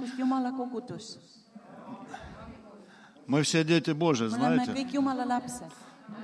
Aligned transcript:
hommikust 0.00 0.18
Jumala 0.18 0.52
kogudus. 0.52 1.18
Мы 3.26 3.42
все 3.42 3.62
дети 3.62 3.92
Божьи, 3.92 4.26
знаете. 4.26 4.74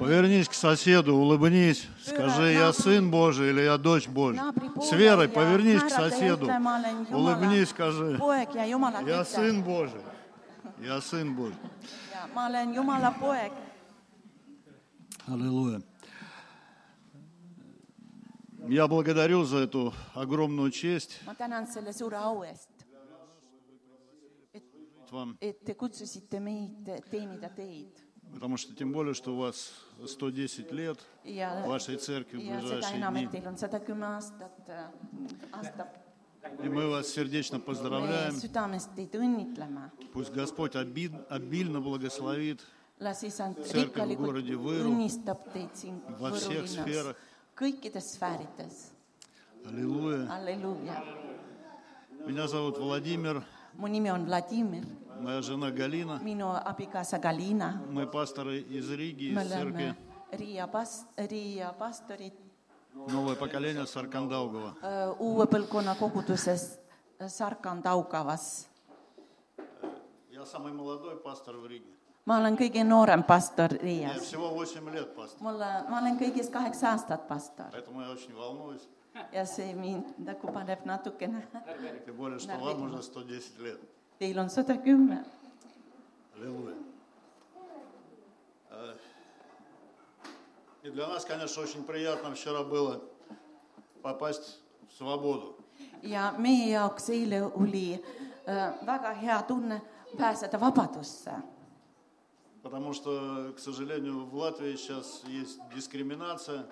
Повернись 0.01 0.49
к 0.49 0.55
соседу, 0.55 1.15
улыбнись, 1.15 1.87
скажи, 2.05 2.53
я 2.53 2.73
сын 2.73 3.09
Божий 3.09 3.51
или 3.51 3.61
я 3.61 3.79
дочь 3.79 4.09
Божья. 4.09 4.53
С 4.83 4.91
верой 4.91 5.29
повернись 5.29 5.83
к 5.83 5.91
соседу, 5.91 6.51
улыбнись, 7.11 7.69
скажи, 7.69 8.19
я 9.07 9.25
сын 9.25 9.63
Божий, 9.63 10.01
я 10.81 11.01
сын 11.01 11.35
Божий. 11.37 11.57
Аллилуйя. 15.29 15.83
Я 18.69 18.89
благодарю 18.89 19.45
за 19.45 19.59
эту 19.59 19.95
огромную 20.15 20.73
честь 20.73 21.21
ma 21.25 21.35
tänan 21.35 21.69
selle 21.69 21.93
suure 21.93 22.17
au 22.17 22.43
eest, 22.43 22.69
вам, 25.17 25.39
потому 28.35 28.57
что 28.57 28.75
тем 28.75 28.93
более, 28.93 29.15
что 29.15 29.35
у 29.35 29.39
вас 29.39 29.73
110 30.07 30.73
лет 30.73 30.99
ja, 31.25 31.67
вашей 31.67 31.97
церкви 31.97 32.39
в 32.39 32.43
ближайшие 32.61 33.01
дни. 33.11 33.29
И 36.63 36.69
мы 36.69 36.89
вас 36.91 37.09
сердечно 37.09 37.59
поздравляем. 37.59 38.35
Пусть 40.13 40.33
Господь 40.33 40.77
оби- 40.77 41.11
обильно 41.29 41.81
благословит 41.81 42.61
Церковь 43.65 44.17
в 44.17 44.17
городе 44.25 44.55
siin 45.75 46.01
во 46.19 46.31
всех 46.33 46.69
сферах. 46.69 47.17
Аллилуйя. 49.67 50.29
Меня 52.27 52.47
зовут 52.49 52.79
Владимир, 52.79 53.45
Vladimir, 54.27 54.87
моя 55.21 55.43
жена 55.43 55.71
Галина. 55.71 56.21
minu 56.23 56.51
abikaasa 56.51 57.19
Galina. 57.19 57.83
Мы 57.91 58.07
пасторы 58.07 58.61
из 58.61 58.91
Риги, 58.91 59.33
из 59.33 59.49
церкви 59.49 59.95
Riia 60.33 60.67
pas-, 60.67 61.07
Riia 61.17 61.73
pastorid 61.79 62.33
Новое 62.95 63.37
поколение 63.37 63.87
Саркандаугова. 63.87 64.77
uue 65.19 65.47
põlvkonna 65.47 65.95
koguduses 65.97 66.79
Sarkandaugavas. 67.27 68.69
Я 70.31 70.45
самый 70.45 70.73
молодой 70.73 71.17
пастор 71.17 71.57
в 71.57 71.67
Риге. 71.67 71.93
ma 72.27 72.39
olen 72.39 72.57
kõige 72.57 72.85
noorem 72.85 73.23
pastor 73.23 73.71
Riias. 73.71 74.21
всего 74.21 74.51
8 74.51 74.91
лет 74.93 75.15
пастор. 75.15 75.43
mulle, 75.43 75.85
ma 75.89 76.01
olen 76.01 76.19
kõigest 76.19 76.51
kaheksa 76.51 76.91
aastat 76.91 77.29
pastor 77.29 77.67
ja 79.33 79.47
see 79.47 79.75
mind 79.75 80.05
nagu 80.19 80.53
paneb 80.53 80.85
natukene. 80.85 81.43
Тем 84.19 84.33
более, 84.33 84.47
что 84.47 84.47
вам 84.47 84.47
уже 84.47 84.47
110 84.47 84.47
лет. 84.47 84.47
Teil 84.47 84.47
on 84.47 84.49
sada 84.49 84.77
kümme. 84.77 85.25
И 90.83 90.91
для 90.91 91.09
нас, 91.09 91.25
конечно, 91.25 91.63
очень 91.63 91.83
приятно 91.83 92.35
вчера 92.35 92.63
было 92.63 93.03
попасть 94.03 94.61
в 94.89 94.95
свободу. 94.97 95.57
ja 96.03 96.33
meie 96.39 96.71
jaoks 96.71 97.09
eile 97.11 97.43
oli 97.45 97.95
äh, 98.47 98.87
väga 98.87 99.13
hea 99.15 99.43
tunne 99.43 99.81
pääseda 100.17 100.59
vabadusse, 100.61 101.43
Потому 102.63 102.93
что, 102.93 103.53
к 103.57 103.59
сожалению, 103.61 104.27
в 104.27 104.35
Латвии 104.35 104.77
сейчас 104.77 105.23
есть 105.27 105.59
дискриминация. 105.75 106.67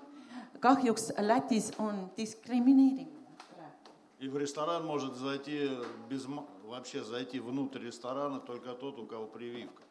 kahjuks 0.61 1.13
Lätis 1.19 1.73
on 1.79 2.11
diskrimineerimine 2.17 3.09
И 4.21 4.29
в 4.29 4.37
ресторан 4.39 4.85
может 4.87 5.17
зайти 5.17 5.71
без 6.09 6.27
вообще 6.64 7.04
зайти 7.04 7.40
внутрь 7.40 7.86
ресторана 7.86 8.40
только 8.40 8.74
тот, 8.74 9.00
у 9.00 9.06
кого 9.06 9.28
прививка. 9.28 9.84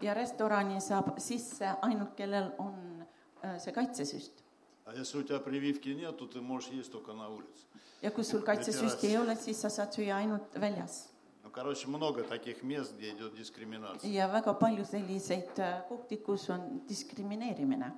ja 0.00 0.14
restorani 0.14 0.80
saab 0.80 1.18
sisse 1.18 1.76
ainult , 1.82 2.14
kellel 2.16 2.52
on 2.58 3.04
äh, 3.42 3.58
see 3.58 3.72
kaitsesüst . 3.72 4.32
А 4.84 4.94
если 4.94 5.18
у 5.18 5.22
тебя 5.22 5.40
прививки 5.40 5.88
нет, 5.88 6.16
то 6.16 6.26
ты 6.26 6.40
можешь 6.40 6.70
есть 6.70 6.92
только 6.92 7.12
на 7.12 7.28
улице. 7.28 7.66
ja 8.02 8.10
kui 8.10 8.24
sul 8.24 8.40
kaitsesüsti 8.40 9.06
ei 9.06 9.18
ole , 9.18 9.36
siis 9.36 9.60
sa 9.60 9.68
saad 9.68 9.92
süüa 9.92 10.16
ainult 10.16 10.54
väljas . 10.60 11.08
Ну, 11.44 11.50
короче, 11.50 11.88
много 11.88 12.22
таких 12.22 12.62
мест, 12.62 12.92
где 12.96 13.10
идет 13.10 13.34
дискриминация. 13.36 14.10
ja 14.10 14.28
väga 14.28 14.54
palju 14.54 14.84
selliseid 14.84 15.58
äh, 15.58 15.82
kohti , 15.88 16.16
kus 16.16 16.48
on 16.50 16.80
diskrimineerimine . 16.88 17.92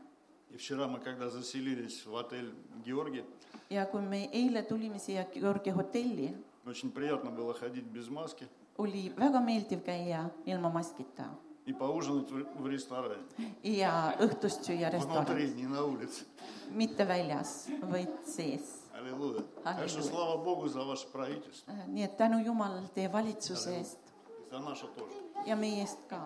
И 0.51 0.57
вчера 0.57 0.89
мы, 0.89 0.99
когда 0.99 1.29
заселились 1.29 2.07
в 2.07 2.17
отель 2.17 2.55
Георгий, 2.85 3.25
ja 3.71 3.85
kui 3.87 4.01
me 4.01 4.29
eile 4.33 4.63
tulime 4.63 4.99
siia 4.99 5.25
Georgi 5.25 5.71
hotelli , 5.71 6.35
очень 6.67 6.91
приятно 6.91 7.31
было 7.31 7.55
ходить 7.55 7.85
без 7.85 8.09
маски 8.09 8.47
oli 8.79 9.13
väga 9.17 9.41
meeldiv 9.41 9.81
käia 9.85 10.31
ilma 10.47 10.71
maskita 10.71 11.25
и 11.67 11.73
поужинать 11.73 12.31
в 12.31 12.63
в 12.63 12.67
ресторане. 12.67 13.23
ja 13.63 14.15
õhtust 14.19 14.63
süüa 14.65 14.89
Внутри, 14.91 15.45
restoranis , 15.45 15.55
не 15.55 15.67
на 15.67 15.83
улице. 15.85 16.25
mitte 16.71 17.05
väljas , 17.09 17.69
vaid 17.83 18.09
sees . 18.25 18.63
Аллилуйя. 18.95 19.43
Так 19.65 19.89
что 19.89 19.99
Аллилуйя. 19.99 20.03
слава 20.03 20.45
Богу 20.45 20.69
за 20.69 20.85
ваше 20.85 21.07
правительство. 21.13 21.73
nii 21.89 22.05
et 22.05 22.17
tänu 22.17 22.39
Jumalale 22.45 22.89
teie 22.95 23.09
valitsuse 23.13 23.71
eest 23.79 23.99
И 24.47 24.51
за 24.51 24.59
наше 24.61 24.87
тоже. 24.97 25.17
ja 25.47 25.57
meie 25.57 25.81
eest 25.83 25.99
ka . 26.09 26.23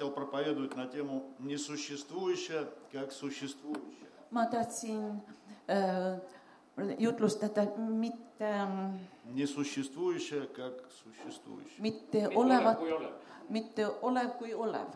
хотел 0.00 0.10
проповедовать 0.10 0.76
на 0.76 0.86
тему 0.86 1.34
«Несуществующее, 1.38 2.68
как 2.92 3.12
существующее». 3.12 4.06
ma 4.30 4.46
tahtsin 4.46 5.22
äh, 5.68 6.18
jutlustada 6.98 7.64
mitte , 7.76 8.26
Несуществующее, 9.24 10.46
как 10.46 10.74
существующее. 11.02 11.78
mitte 11.80 12.28
olevat , 12.34 12.78
mitte 13.48 13.88
olev 14.02 14.36
kui 14.38 14.52
olev . 14.54 14.88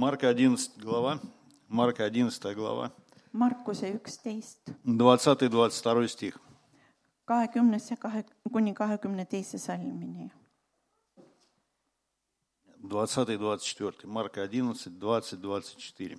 Марка 0.00 0.28
11 0.28 0.78
глава, 0.78 1.20
Марка 1.68 2.04
11 2.04 2.54
глава, 2.56 2.90
Markuse 3.32 3.92
üksteist, 3.92 4.58
20-22 4.86 6.08
стих. 6.08 6.38
kahekümnes 7.24 7.90
ja 7.90 7.96
kahe, 7.96 8.24
kuni 8.52 8.74
kahekümne 8.74 9.24
teise 9.24 9.58
salmini. 9.58 10.30
20 12.78 13.28
и 13.28 13.38
24. 13.38 14.06
Марка 14.06 14.40
11, 14.40 15.00
20, 15.00 15.42
24. 15.42 16.18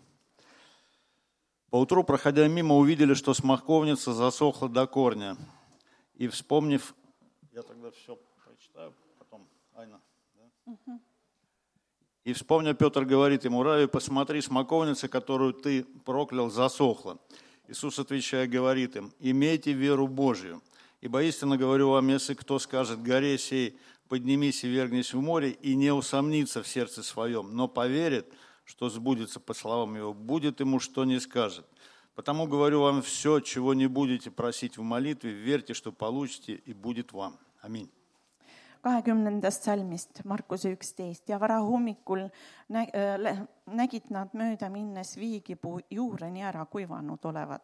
Поутру, 1.71 2.03
проходя 2.03 2.47
мимо, 2.47 2.75
увидели, 2.75 3.15
что 3.15 3.33
смоковница 3.33 4.13
засохла 4.13 4.69
до 4.69 4.85
корня. 4.85 5.37
И 6.13 6.27
вспомнив... 6.27 6.93
Я 7.51 7.63
тогда 7.63 7.89
все 7.89 8.15
прочитаю, 8.45 8.93
потом 9.17 9.47
Айна. 9.73 9.99
да? 10.85 10.99
И 12.23 12.33
вспомня, 12.33 12.73
Петр 12.73 13.03
говорит 13.03 13.45
ему, 13.45 13.63
Рави, 13.63 13.87
посмотри, 13.87 14.41
смоковница, 14.41 15.07
которую 15.07 15.53
ты 15.53 15.83
проклял, 16.05 16.49
засохла. 16.51 17.17
Иисус, 17.67 17.97
отвечая, 17.97 18.47
говорит 18.47 18.95
им, 18.95 19.11
имейте 19.19 19.71
веру 19.71 20.07
Божию. 20.07 20.61
Ибо 21.01 21.23
истинно 21.23 21.57
говорю 21.57 21.89
вам, 21.89 22.07
если 22.09 22.35
кто 22.35 22.59
скажет 22.59 23.01
горе 23.01 23.39
сей, 23.39 23.75
поднимись 24.07 24.63
и 24.63 24.67
вергнись 24.67 25.13
в 25.13 25.21
море, 25.21 25.51
и 25.51 25.73
не 25.75 25.91
усомнится 25.91 26.61
в 26.61 26.67
сердце 26.67 27.01
своем, 27.01 27.55
но 27.55 27.67
поверит, 27.67 28.31
что 28.65 28.89
сбудется 28.89 29.39
по 29.39 29.55
словам 29.55 29.95
его, 29.95 30.13
будет 30.13 30.59
ему, 30.59 30.79
что 30.79 31.05
не 31.05 31.19
скажет. 31.19 31.65
Потому 32.13 32.45
говорю 32.45 32.81
вам 32.81 33.01
все, 33.01 33.39
чего 33.39 33.73
не 33.73 33.87
будете 33.87 34.29
просить 34.29 34.77
в 34.77 34.83
молитве, 34.83 35.31
верьте, 35.31 35.73
что 35.73 35.91
получите, 35.91 36.61
и 36.65 36.73
будет 36.73 37.13
вам. 37.13 37.39
Аминь. 37.61 37.89
Kahekümnendast 38.81 39.63
salmist, 39.63 40.23
Markuse 40.25 40.71
üksteist 40.73 41.29
ja 41.29 41.39
varahommikul 41.39 42.23
äh, 42.25 43.41
nägid 43.65 44.09
nad 44.09 44.33
mööda 44.33 44.69
minnes 44.69 45.15
viigipuu 45.17 45.79
juureni 45.89 46.43
ära 46.43 46.65
kuivanud 46.65 47.25
olevat. 47.25 47.63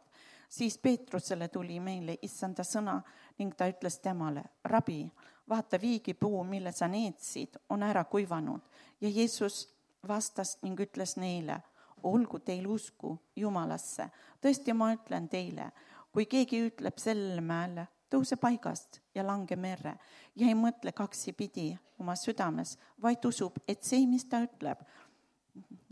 siis 0.49 0.77
Peetrusele 0.77 1.47
tuli 1.47 1.79
meile 1.79 2.17
issanda 2.21 2.63
sõna 2.63 3.01
ning 3.39 3.55
ta 3.55 3.67
ütles 3.67 3.99
temale, 3.99 4.43
rabi, 4.63 5.11
vaata 5.49 5.81
viigipuu, 5.81 6.43
mille 6.43 6.71
sa 6.71 6.87
neetsid, 6.87 7.57
on 7.69 7.83
ära 7.83 8.03
kuivanud 8.03 8.61
ja 9.01 9.09
Jeesus 9.09 9.73
vastas 10.07 10.57
ning 10.61 10.79
ütles 10.79 11.17
neile, 11.17 11.61
olgu 12.03 12.39
teil 12.39 12.67
usku 12.67 13.17
Jumalasse. 13.35 14.09
tõesti, 14.41 14.73
ma 14.73 14.93
ütlen 14.93 15.27
teile, 15.29 15.71
kui 16.11 16.25
keegi 16.25 16.61
ütleb 16.69 16.97
sellele 16.97 17.41
mäele, 17.41 17.87
tõuse 18.12 18.36
paigast 18.36 19.00
ja 19.14 19.24
lange 19.26 19.56
merre 19.56 19.96
ja 20.36 20.48
ei 20.48 20.56
mõtle 20.58 20.92
kaksipidi 20.92 21.70
oma 21.98 22.16
südames, 22.18 22.76
vaid 23.02 23.24
usub, 23.24 23.58
et 23.68 23.84
see, 23.84 24.06
mis 24.06 24.26
ta 24.28 24.42
ütleb, 24.44 24.82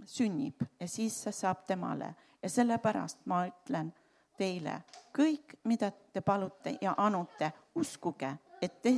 sünnib 0.07 0.65
ja 0.81 0.89
siis 0.89 1.17
see 1.25 1.33
saab 1.33 1.65
temale 1.69 2.15
ja 2.43 2.49
sellepärast 2.49 3.25
ma 3.31 3.45
ütlen 3.49 3.93
teile, 4.41 4.81
kõik, 5.17 5.59
mida 5.69 5.91
te 6.13 6.23
palute 6.25 6.77
ja 6.81 6.95
anute, 6.99 7.53
uskuge, 7.77 8.31
et 8.61 8.81
te 8.83 8.95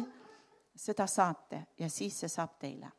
seda 0.77 1.07
saate 1.07 1.67
ja 1.79 1.91
siis 1.91 2.19
see 2.23 2.31
saab 2.31 2.59
teile. 2.61 2.93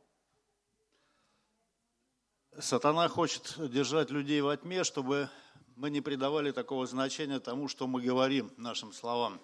Сатана 2.59 3.09
хочет 3.09 3.55
держать 3.71 4.11
людей 4.11 4.39
во 4.41 4.55
тьме, 4.55 4.83
чтобы 4.83 5.27
мы 5.75 5.89
не 5.89 6.01
придавали 6.01 6.51
такого 6.51 6.85
значения 6.85 7.39
тому, 7.39 7.67
что 7.67 7.87
мы 7.87 7.99
говорим 7.99 8.53
нашим 8.57 8.93
словам. 8.93 9.39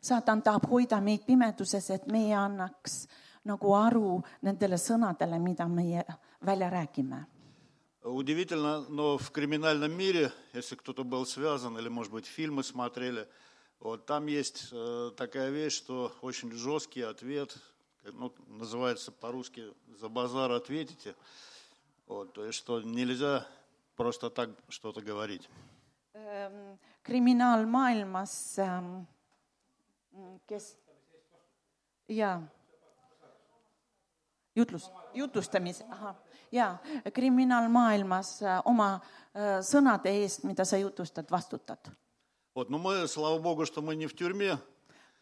Saatan 0.00 0.42
tahab 0.42 0.68
hoida 0.70 1.00
meid 1.00 1.24
pimeduses, 1.26 1.90
et 1.90 2.06
meie 2.06 2.34
annaks 2.36 3.06
nagu 3.44 3.74
aru 3.74 4.22
nendele 4.42 4.78
sõnadele, 4.78 5.38
mida 5.38 5.68
meie 5.68 6.04
välja 6.40 6.70
räägime. 6.70 7.26
Удивительно, 8.04 8.86
но 8.88 9.18
в 9.18 9.30
криминальном 9.32 9.92
мире, 9.92 10.32
если 10.54 10.76
кто-то 10.76 11.04
был 11.04 11.26
связан, 11.26 11.76
или, 11.78 11.88
может 11.88 12.12
быть, 12.12 12.26
фильмы 12.26 12.62
смотрели, 12.62 13.28
вот 13.80 14.06
там 14.06 14.26
есть 14.26 14.68
э, 14.72 15.10
такая 15.16 15.50
вещь, 15.50 15.74
что 15.74 16.12
очень 16.22 16.52
жесткий 16.52 17.02
ответ, 17.02 17.56
ну, 18.04 18.32
называется 18.46 19.12
по-русски 19.12 19.74
«за 20.00 20.08
базар 20.08 20.52
ответите», 20.52 21.16
вот, 22.06 22.32
то 22.32 22.44
есть, 22.44 22.56
что 22.56 22.80
nельзя 22.80 23.46
просто 23.96 24.30
так 24.30 24.50
что-то 24.68 25.02
говорить. 25.02 25.48
Ähm, 26.14 26.78
kriminaalmaailmas 27.02 28.58
ähm, 28.58 29.06
kes 30.47 30.77
ja 32.09 32.41
jutlus, 34.55 34.91
jutlustamis, 35.13 35.81
ahah, 35.89 36.15
ja 36.51 36.77
kriminaalmaailmas 37.13 38.41
äh, 38.43 38.61
oma 38.65 38.95
äh, 38.95 39.59
sõnade 39.65 40.11
eest, 40.13 40.43
mida 40.43 40.65
sa 40.65 40.77
jutustad, 40.77 41.29
vastutad. 41.31 41.79
Вот, 42.55 42.69
но 42.69 42.77
мы, 42.77 43.07
слава 43.07 43.39
Богу, 43.39 43.65
что 43.65 43.81
мы 43.81 43.95
не 43.95 44.05
в 44.07 44.13
тюрьме, 44.15 44.57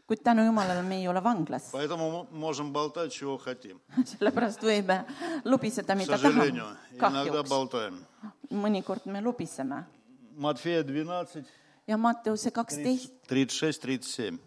kuid 0.07 0.19
tänu 0.23 0.43
Jumalale 0.43 0.81
me 0.83 0.95
ei 0.99 1.07
ole 1.07 1.21
vanglas , 1.23 1.69
поэтому 1.71 2.11
мы 2.11 2.37
можем 2.37 2.73
болтать, 2.73 3.13
чего 3.13 3.37
хотим. 3.37 3.79
sellepärast 4.19 4.59
võime 4.61 5.05
lubiseda , 5.45 5.93
К 5.93 5.97
mida 5.97 6.17
сожалению, 6.17 6.65
tahame . 6.99 7.13
иногда 7.13 7.31
kahjuks , 7.43 7.49
болтаем. 7.49 8.05
mõnikord 8.51 9.05
me 9.05 9.21
lubiseme 9.21 9.85
Матфея 10.35 10.83
12, 10.83 11.45
ja 11.87 11.95
Matteuse 11.97 12.51
kaksteist , 12.51 13.13
36-37. 13.29 14.37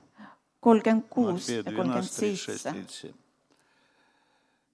kolmkümmend 0.61 1.09
kuus 1.11 1.33
Матфея 1.33 1.57
ja 1.57 1.63
kolmkümmend 1.63 2.09
12, 2.09 2.21
36, 2.21 2.63
seitse . 2.63 2.71
37. 2.71 3.15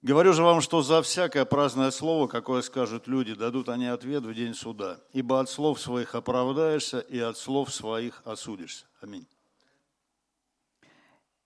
Говорю 0.03 0.33
же 0.33 0.41
вам, 0.41 0.61
что 0.61 0.81
за 0.81 1.03
всякое 1.03 1.45
праздное 1.45 1.91
слово, 1.91 2.25
какое 2.27 2.63
скажут 2.63 3.07
люди, 3.07 3.35
дадут 3.35 3.69
они 3.69 3.85
ответ 3.85 4.23
в 4.23 4.33
день 4.33 4.55
суда. 4.55 4.97
Ибо 5.13 5.39
от 5.39 5.49
слов 5.49 5.79
своих 5.79 6.15
оправдаешься, 6.15 6.99
и 6.99 7.19
от 7.19 7.37
слов 7.37 7.71
своих 7.71 8.23
осудишься. 8.25 8.85
Аминь. 9.01 9.27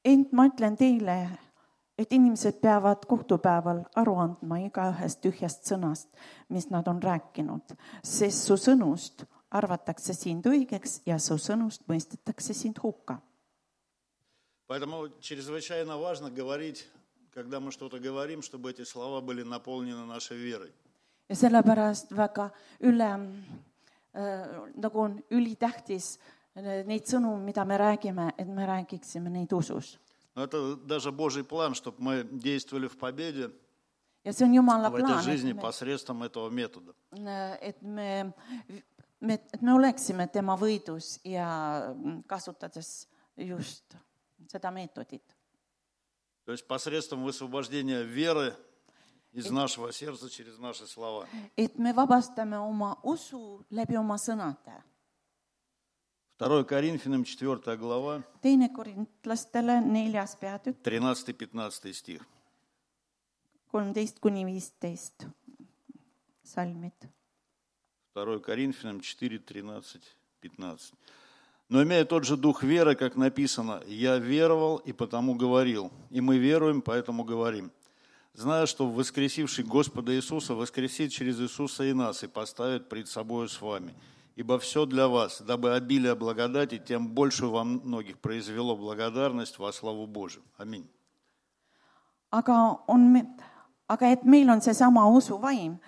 ent 0.06 0.32
ma 0.32 0.46
ütlen 0.46 0.78
teile , 0.78 1.18
et 1.98 2.12
inimesed 2.14 2.60
peavad 2.62 3.06
kohtupäeval 3.10 3.82
aru 3.98 4.16
andma 4.22 4.60
igaühest 4.62 5.22
tühjast 5.24 5.66
sõnast , 5.66 6.10
mis 6.50 6.70
nad 6.70 6.88
on 6.88 7.02
rääkinud , 7.02 7.74
sest 8.04 8.46
su 8.46 8.58
sõnust 8.60 9.26
arvatakse 9.56 10.14
sind 10.14 10.46
õigeks 10.46 11.02
ja 11.10 11.18
su 11.20 11.40
sõnust 11.42 11.88
mõistetakse 11.90 12.54
sind 12.54 12.82
hukka . 12.84 13.18
Поэтому 14.71 15.09
чрезвычайно 15.21 15.99
важно 15.99 16.31
говорить, 16.31 16.87
когда 17.35 17.59
мы 17.59 17.73
что-то 17.73 17.99
говорим, 17.99 18.41
чтобы 18.41 18.71
эти 18.71 18.85
слова 18.85 19.21
были 19.21 19.43
наполнены 19.43 20.05
нашей 20.07 20.37
верой. 20.37 20.73
ja 21.29 21.35
sellepärast 21.35 22.13
väga 22.13 22.53
üle 22.79 23.09
äh,, 24.15 24.47
nagu 24.75 25.01
on 25.01 25.23
ülitähtis 25.31 26.21
äh, 26.55 26.87
neid 26.87 27.03
sõnu, 27.07 27.37
mida 27.43 27.65
me 27.65 27.79
räägime, 27.79 28.31
et 28.39 28.47
me 28.47 28.67
räägiksime 28.67 29.31
neid 29.31 29.53
usus. 29.53 29.99
Но 30.37 30.45
это 30.45 30.77
даже 30.77 31.11
Божий 31.11 31.43
план, 31.43 31.75
чтобы 31.75 31.97
мы 31.99 32.23
действовали 32.31 32.87
в 32.87 32.97
победе 32.97 33.51
ja 34.25 34.31
see 34.31 34.47
on 34.47 34.55
Jumala 34.55 34.91
в 34.91 34.95
этой 34.95 35.19
plaan, 35.19 35.25
жизни 35.25 35.51
et 35.51 35.57
me 35.57 35.61
посредством 35.61 36.23
этого 36.23 36.49
метода. 36.49 36.95
et 37.61 37.83
me, 37.83 38.33
me, 39.21 39.35
et 39.53 39.63
me 39.63 39.75
oleksime 39.75 40.29
tema 40.29 40.55
võidus 40.55 41.19
ja 41.25 41.93
kasutades 42.29 43.09
just 43.37 43.97
seda 44.51 44.71
meetodit. 44.71 45.23
То 46.45 46.53
есть 46.53 46.67
посредством 46.67 47.23
высвобождения 47.23 48.03
веры 48.03 48.55
из 49.33 49.51
нашего 49.51 49.93
сердца 49.93 50.29
через 50.29 50.59
наши 50.59 50.87
слова. 50.87 51.27
et 51.57 51.79
me 51.79 51.93
vabastame 51.93 52.59
oma 52.59 52.97
usu 53.05 53.65
läbi 53.71 53.97
oma 53.97 54.17
sõnade. 54.19 54.83
2 56.39 56.65
Коринфянам 56.65 57.23
4 57.25 57.77
глава, 57.77 58.23
teine 58.41 58.69
korintlastele 58.73 59.81
neljas 59.81 60.35
peatükk, 60.37 60.81
13-15 60.83 61.93
стих. 61.93 62.23
kolmteist 63.71 64.19
kuni 64.19 64.45
viisteist 64.47 65.27
salmid. 66.43 67.09
2 68.15 68.41
Коринфянам 68.41 69.01
4, 69.01 69.39
13, 69.39 70.01
15. 70.41 70.97
Но 71.71 71.83
имея 71.83 72.05
тот 72.05 72.25
же 72.25 72.37
дух 72.37 72.63
веры, 72.63 72.95
как 72.95 73.17
написано, 73.17 73.83
«Я 73.87 74.19
веровал 74.19 74.77
и 74.77 74.93
потому 74.93 75.35
говорил, 75.35 75.91
и 76.11 76.21
мы 76.21 76.37
веруем, 76.37 76.83
поэтому 76.83 77.25
говорим». 77.25 77.71
Зная, 78.35 78.67
что 78.67 78.87
воскресивший 78.87 79.65
Господа 79.65 80.15
Иисуса 80.15 80.55
воскресит 80.55 81.11
через 81.13 81.41
Иисуса 81.41 81.85
и 81.85 81.95
нас, 81.95 82.23
и 82.23 82.27
поставит 82.27 82.89
пред 82.89 83.09
собою 83.09 83.49
с 83.49 83.61
вами. 83.61 83.95
Ибо 84.37 84.59
все 84.59 84.85
для 84.85 85.09
вас, 85.09 85.41
дабы 85.41 85.75
обилие 85.75 86.15
благодати, 86.15 86.79
тем 86.79 87.09
больше 87.09 87.47
во 87.47 87.65
многих 87.65 88.19
произвело 88.19 88.77
благодарность 88.77 89.59
во 89.59 89.73
славу 89.73 90.07
Божию. 90.07 90.45
Аминь. 90.59 90.87
aga 92.31 92.79
on, 92.87 93.27
aga 93.89 94.13
et 94.13 94.25
meil 94.25 94.49
on 94.51 94.61
seesama 94.61 95.07
usuvaim, 95.11 95.79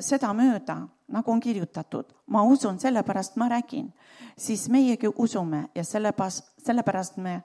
sedamööda, 0.00 0.76
nagu 1.12 1.32
on 1.32 1.40
kirjutatud, 1.40 2.12
ma 2.32 2.42
usun, 2.48 2.78
sellepärast 2.80 3.36
ma 3.36 3.48
räägin, 3.48 3.90
siis 4.38 4.68
meiegi 4.72 5.10
usume 5.18 5.68
ja 5.74 5.84
sellepärast, 5.84 6.54
sellepärast 6.64 7.16
me 7.16 7.42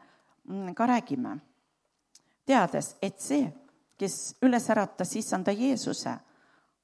mm, 0.47 0.73
ka 0.75 0.87
räägime. 0.87 1.39
teades, 2.45 2.95
et 3.01 3.19
see, 3.19 3.51
kes 3.97 4.35
üles 4.41 4.69
äratas 4.69 5.15
issanda 5.15 5.51
Jeesuse, 5.51 6.15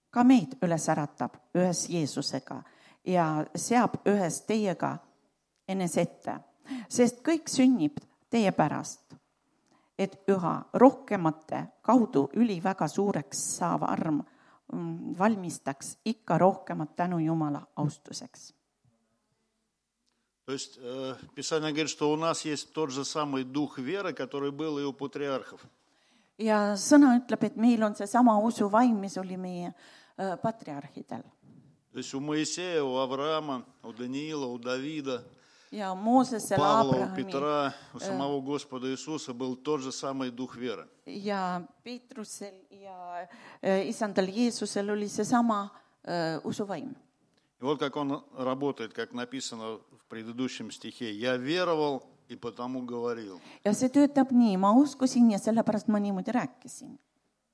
ka 0.09 0.23
meid 0.23 0.53
üles 0.61 0.89
äratab 0.89 1.35
ühes 1.55 1.87
Jeesusega 1.89 2.61
ja 3.05 3.45
seab 3.55 3.97
ühes 4.05 4.41
teiega 4.41 4.97
enese 5.67 6.01
ette, 6.01 6.39
sest 6.89 7.23
kõik 7.25 7.49
sünnib 7.49 7.99
teie 8.29 8.51
pärast 8.51 9.07
et 9.97 10.19
üha 10.29 10.61
rohkemate 10.73 11.63
kaudu 11.81 12.27
üliväga 12.37 12.87
suureks 12.87 13.39
saav 13.57 13.83
arm 13.87 14.21
valmistaks 15.18 15.98
ikka 16.04 16.38
rohkemat 16.38 16.96
tänu 16.96 17.18
Jumala 17.18 17.66
austuseks . 17.76 18.54
То 20.44 20.52
есть 20.52 20.78
э, 20.82 21.14
Писание 21.34 21.70
говорит, 21.70 21.88
что 21.88 22.10
у 22.12 22.16
нас 22.16 22.44
есть 22.44 22.72
тот 22.72 22.90
же 22.90 23.04
самый 23.04 23.44
дух 23.44 23.78
веры, 23.78 24.12
который 24.12 24.50
был 24.50 24.78
и 24.78 24.82
у 24.82 24.92
патриархов. 24.92 25.60
ja 26.38 26.74
sõna 26.76 27.16
ütleb , 27.20 27.44
et 27.44 27.56
meil 27.56 27.82
on 27.82 27.94
seesama 27.94 28.34
usuvaim , 28.42 28.98
mis 29.00 29.16
oli 29.18 29.36
meie 29.36 29.74
äh, 30.18 30.36
patriarhidel 30.36 31.22
То 31.92 31.98
есть 31.98 32.14
у 32.14 32.20
Моисея, 32.20 32.82
у 32.82 32.96
Авраама, 32.96 33.66
у 33.82 33.92
Даниила, 33.92 34.46
у 34.46 34.58
Давида, 34.58 35.24
ja 35.71 35.93
Moosesel, 35.95 36.57
Павла, 36.57 37.09
у 37.11 37.15
Петра, 37.15 37.73
у 37.93 37.99
самого 37.99 38.41
Господа 38.41 38.89
Иисуса 38.89 39.33
был 39.33 39.55
тот 39.55 39.81
же 39.81 39.91
самый 39.91 40.31
дух 40.31 40.55
веры. 40.55 40.87
ja 41.05 41.61
Peetrusel 41.83 42.55
ja 42.69 43.27
isandal 43.87 44.27
Jeesusel 44.27 44.89
oli 44.89 45.09
seesama 45.09 45.71
usuvaim. 46.43 46.95
И 47.59 47.63
вот 47.63 47.79
как 47.79 47.95
он 47.95 48.23
работает, 48.37 48.93
как 48.93 49.13
написано 49.13 49.79
в 49.91 50.05
предыдущем 50.09 50.69
стихе. 50.71 51.11
«Я 51.11 51.37
веровал 51.37 52.03
и 52.27 52.35
потому 52.35 52.81
говорил». 52.81 53.41
ja 53.65 53.73
see 53.73 53.89
töötab 53.89 54.31
nii, 54.31 54.57
ma 54.57 54.71
uskusin 54.71 55.31
ja 55.31 55.39
sellepärast 55.39 55.87
ma 55.87 55.99
niimoodi 55.99 56.31
rääkisin. 56.31 56.99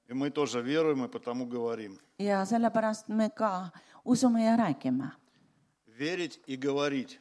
И 0.09 0.13
мы 0.13 0.29
тоже 0.29 0.61
веруем 0.61 1.05
и 1.05 1.07
потому 1.07 1.45
говорим. 1.45 1.97
ja 2.19 2.45
sellepärast 2.45 3.07
me 3.07 3.29
ka 3.29 3.71
usume 4.03 4.43
ja 4.43 4.57
räägime. 4.57 5.11
Верить 5.87 6.41
и 6.47 6.55
говорить. 6.57 7.19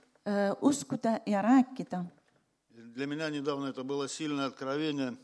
uskuda 0.61 1.19
ja 1.25 1.41
rääkida 1.41 2.05
Для 2.95 3.05
меня 3.07 3.29
недавно 3.29 3.67
это 3.67 3.83
было 3.83 4.07
сильное 4.07 4.45
откровение. 4.47 5.17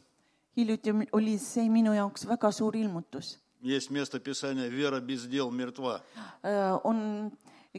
hiljuti 0.56 0.92
oli 1.12 1.38
see 1.38 1.70
minu 1.70 1.94
jaoks 1.94 2.26
väga 2.28 2.52
suur 2.52 2.76
ilmutus . 2.76 3.40
Есть 3.62 3.90
место 3.90 4.20
Писания 4.20 4.68
«Вера 4.68 5.00
без 5.00 5.26
дел 5.26 5.50
мертва». 5.52 6.02
on 6.84 7.32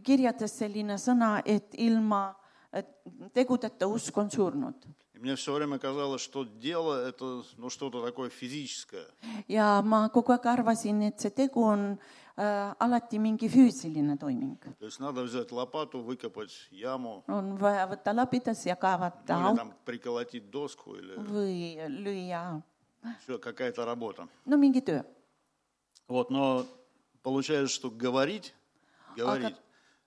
kirjades 0.03 0.59
selline 0.59 0.97
sõna , 0.99 1.43
et 1.45 1.75
ilma 1.75 2.35
et 2.73 2.87
tegudeta 3.35 3.87
usk 3.87 4.17
on 4.19 4.31
surnud . 4.31 4.75
И 5.15 5.19
И 5.19 5.21
мне 5.21 5.37
все 5.37 5.53
время 5.55 5.79
казалось, 5.79 6.21
что 6.23 6.45
дело 6.45 7.07
это 7.09 7.43
ну, 7.57 7.71
что-то 7.71 8.03
такое 8.05 8.31
физическое. 8.31 9.07
ja 9.49 9.83
ma 9.83 10.09
kogu 10.09 10.33
aeg 10.33 10.47
arvasin , 10.47 11.03
et 11.03 11.21
see 11.21 11.31
tegu 11.31 11.63
on 11.63 11.99
äh, 12.28 12.28
alati 12.80 13.20
mingi 13.20 13.50
füüsiline 13.50 14.18
toiming. 14.18 14.58
On 17.28 17.54
vaja 17.60 17.86
võtta 17.92 18.16
lapidas 18.16 18.66
ja 18.66 18.76
kaevata 18.76 19.40
auk 19.50 19.76
või 21.30 21.78
lüüa, 22.00 22.44
no 24.46 24.58
mingi 24.58 24.82
töö. 24.82 25.04
Вот, 26.10 26.32
но 26.32 26.66
получается, 27.22 27.76
что 27.76 27.92
говорить, 27.92 28.56
aga 29.14 29.24
говорить, 29.24 29.58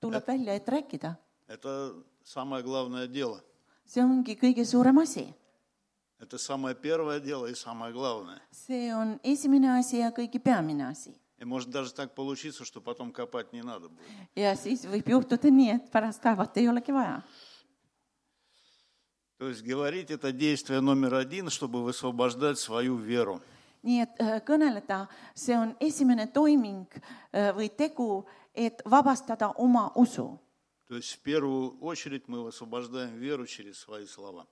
tuleb 0.00 0.26
välja, 0.26 0.54
et 0.54 0.68
rääkida, 0.68 1.16
это 1.46 1.94
самое 2.24 2.62
главное 2.64 3.06
дело. 3.06 3.40
see 3.86 4.02
ongi 4.02 4.34
kõige 4.36 4.64
suurem 4.64 4.98
asi. 4.98 5.34
Это 6.18 6.38
самое 6.38 6.74
первое 6.74 7.20
дело 7.20 7.46
и 7.46 7.54
самое 7.54 7.92
главное. 7.92 8.40
see 8.50 8.92
on 8.94 9.20
esimene 9.22 9.78
asi 9.78 9.98
ja 9.98 10.10
kõige 10.10 10.38
peamine 10.42 10.86
asi. 10.86 11.21
И 11.42 11.44
может 11.44 11.70
даже 11.70 11.92
так 11.92 12.14
получиться, 12.14 12.64
что 12.64 12.80
потом 12.80 13.10
копать 13.10 13.52
не 13.52 13.62
надо 13.62 13.88
будет. 13.88 14.06
ja 14.36 14.54
siis 14.54 14.84
võib 14.86 15.08
juhtuda 15.10 15.50
nii, 15.50 15.72
et 15.74 15.88
pärast 15.90 16.22
kaevata 16.22 16.60
ei 16.60 16.68
olegi 16.70 16.92
vaja. 16.94 17.24
То 19.38 19.48
есть 19.48 19.64
говорить 19.64 20.12
это 20.12 20.30
действие 20.30 20.80
номер 20.80 21.14
один, 21.14 21.50
чтобы 21.50 21.82
высвобождать 21.82 22.60
свою 22.60 22.94
веру. 22.94 23.40
nii 23.82 24.02
et 24.02 24.22
kõneleda, 24.46 25.08
see 25.34 25.56
on 25.58 25.74
esimene 25.80 26.28
toiming 26.30 26.86
või 27.32 27.68
tegu, 27.74 28.24
et 28.54 28.80
vabastada 28.86 29.50
oma 29.58 29.90
usu, 29.96 30.38
То 30.86 30.94
есть 30.94 31.14
в 31.14 31.18
первую 31.22 31.76
очередь 31.80 32.28
мы 32.28 32.44
высвобождаем 32.44 33.18
веру 33.18 33.46
через 33.46 33.80
свои 33.80 34.06
слова. 34.06 34.46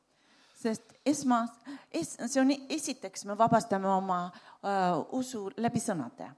sest 0.61 0.83
esmas 1.05 1.51
es,, 1.93 2.19
see 2.27 2.41
on 2.41 2.51
esiteks, 2.69 3.25
me 3.27 3.35
vabastame 3.35 3.87
oma 3.87 4.33
äh, 4.63 4.99
usu 5.13 5.53
läbi 5.57 5.79
sõnade. 5.79 6.35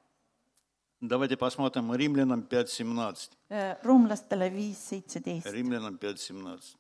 Давайте 1.03 1.37
посмотрим 1.37 1.93
Римлянам 1.93 2.47
5.17. 2.49 3.31
Äh, 3.51 3.75
Ruumlastele 3.83 4.49
viis 4.49 4.79
seitseteist. 4.79 5.51
Римлянам 5.51 5.97
5.17. 5.97 6.77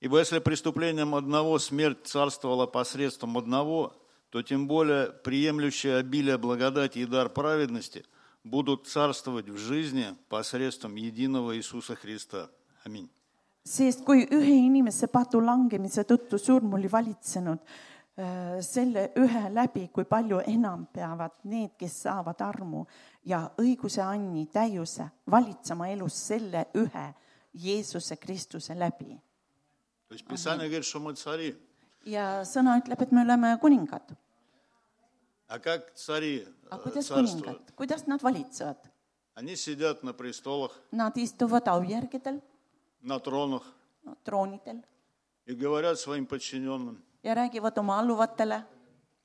Ибо 0.00 0.20
если 0.20 0.38
преступлением 0.38 1.16
одного 1.16 1.58
смерть 1.58 2.06
царствовала 2.06 2.66
посредством 2.66 3.36
одного, 3.36 3.92
то 4.30 4.40
тем 4.42 4.68
более 4.68 5.08
приемлющие 5.08 5.96
обилие 5.96 6.38
благодати 6.38 7.00
и 7.00 7.06
дар 7.06 7.28
праведности 7.28 8.04
будут 8.44 8.86
царствовать 8.86 9.48
в 9.48 9.56
жизни 9.56 10.14
посредством 10.28 10.94
единого 10.94 11.56
Иисуса 11.56 11.96
Христа. 11.96 12.48
Аминь. 12.84 13.10
sest 13.64 14.04
kui 14.04 14.28
ühe 14.30 14.62
inimese 14.62 15.08
patu 15.10 15.40
langemise 15.40 16.04
tõttu 16.06 16.38
surm 16.38 16.74
oli 16.78 16.86
valitsenud, 16.86 17.58
selle 18.64 19.10
ühe 19.20 19.42
läbi, 19.52 19.88
kui 19.92 20.06
palju 20.08 20.38
enam 20.46 20.86
peavad 20.92 21.34
need, 21.44 21.74
kes 21.76 21.98
saavad 22.06 22.40
armu 22.40 22.86
ja 23.26 23.42
õiguse 23.60 24.02
anni 24.02 24.46
täiuse 24.52 25.08
valitsema 25.30 25.88
elus 25.90 26.18
selle 26.28 26.66
ühe 26.78 27.06
Jeesuse 27.56 28.16
Kristuse 28.16 28.78
läbi. 28.78 29.16
ja 32.06 32.26
sõna 32.44 32.76
ütleb, 32.80 33.02
et 33.02 33.12
me 33.12 33.24
oleme 33.24 33.56
kuningad. 33.60 34.14
aga 36.70 36.82
kuidas 36.82 37.08
kuningad, 37.08 37.72
kuidas 37.76 38.06
nad 38.06 38.22
valitsevad? 38.22 38.86
Nad 40.92 41.16
istuvad 41.16 41.66
aujärgedel. 41.68 42.40
troonidel. 44.24 44.82
ja 47.22 47.34
räägivad 47.34 47.78
oma 47.78 47.98
alluvatele 47.98 48.62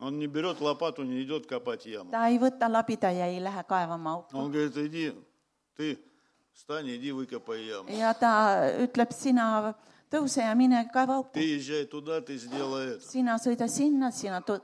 Он 0.01 0.19
не 0.19 0.27
берет 0.27 0.61
лопату, 0.61 1.03
не 1.05 1.23
идет 1.23 1.47
копать 1.47 1.87
яму. 1.87 2.11
ta 2.11 2.29
ei 2.29 2.39
võta 2.39 2.69
labida 2.69 3.11
ja 3.11 3.27
ei 3.27 3.41
lähe 3.41 3.63
kaevama 3.69 4.11
auku . 4.13 4.37
Он 4.37 4.51
говорит, 4.53 4.77
иди, 4.77 5.15
ты 5.77 5.99
встань, 6.53 6.89
иди 6.91 7.13
выкопай 7.13 7.65
яму. 7.65 7.89
ja 7.91 8.13
ta 8.15 8.69
ütleb , 8.79 9.11
sina 9.13 9.75
tõuse 10.11 10.39
ja 10.43 10.55
mine 10.55 10.85
kaeva 10.93 11.17
auku 11.17 11.33
Ты . 11.33 11.57
езжай 11.57 11.85
туда, 11.87 12.21
ты 12.21 12.37
сделай 12.37 12.97
это. 12.97 13.01
sina 13.01 13.37
sõida 13.39 13.69
sinna , 13.69 14.11
sina 14.13 14.41
to- 14.43 14.61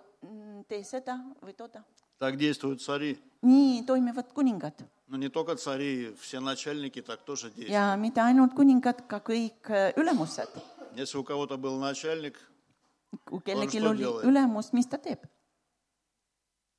tee 0.69 0.85
seda 0.85 1.19
või 1.43 1.55
tooda . 1.57 1.83
Так 2.19 2.37
действуют 2.37 2.81
цари. 2.83 3.19
nii 3.43 3.85
toimivad 3.87 4.33
kuningad 4.35 4.75
Но 5.09 5.17
не 5.19 5.29
только 5.29 5.57
цари, 5.57 6.15
все 6.21 6.41
начальники 6.41 7.01
так 7.03 7.25
тоже 7.25 7.49
действуют. 7.51 7.71
ja 7.73 7.97
mitte 7.97 8.21
ainult 8.21 8.55
kuningad , 8.55 9.07
ka 9.09 9.19
kõik 9.21 9.65
äh, 9.71 9.93
ülemused . 9.97 10.49
Если 10.95 11.17
у 11.19 11.25
кого-то 11.25 11.57
был 11.57 11.79
начальник, 11.79 12.39
kui 13.29 13.41
kellelgi 13.41 13.79
что 13.79 13.91
oli 13.91 13.99
делает? 13.99 14.25
ülemus , 14.25 14.73
mis 14.73 14.87
ta 14.87 14.97
teeb ? 14.99 15.21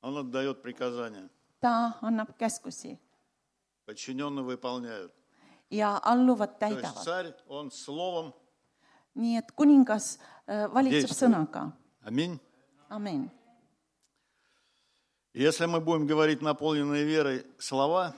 он 0.02 0.18
отдает 0.18 0.62
приказания. 0.62 1.30
ta 1.62 1.98
annab 2.02 2.38
käskusi 2.38 3.00
Подчиненные 3.86 4.44
выполняют. 4.44 5.12
ja 5.70 5.98
alluvad 6.04 6.60
То 6.60 6.68
есть 6.68 6.82
täidavad . 6.82 7.04
царь, 7.04 7.34
он 7.48 7.72
словом, 7.72 8.34
nii 9.16 9.38
et 9.38 9.52
kuningas 9.52 10.18
äh, 10.48 10.68
valitseb 10.74 11.08
Действует. 11.10 11.32
sõnaga . 11.50 11.72
аминь. 12.04 12.40
amin . 12.90 13.30
И 15.34 15.42
Если 15.42 15.66
мы 15.66 15.80
будем 15.82 16.06
говорить 16.06 16.42
наполненные 16.42 17.04
верой 17.06 17.46
слова, 17.58 18.14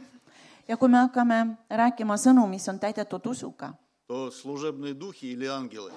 ja 0.67 0.75
kui 0.77 0.89
me 0.89 0.97
hakkame 0.97 1.57
rääkima 1.69 2.15
sõnu , 2.17 2.47
mis 2.47 2.67
on 2.67 2.79
täidetud 2.79 3.25
usuga , 3.25 3.77
то 4.07 4.31
служебные 4.31 4.93
духи 4.93 5.31
или 5.31 5.45
ангелы, 5.45 5.91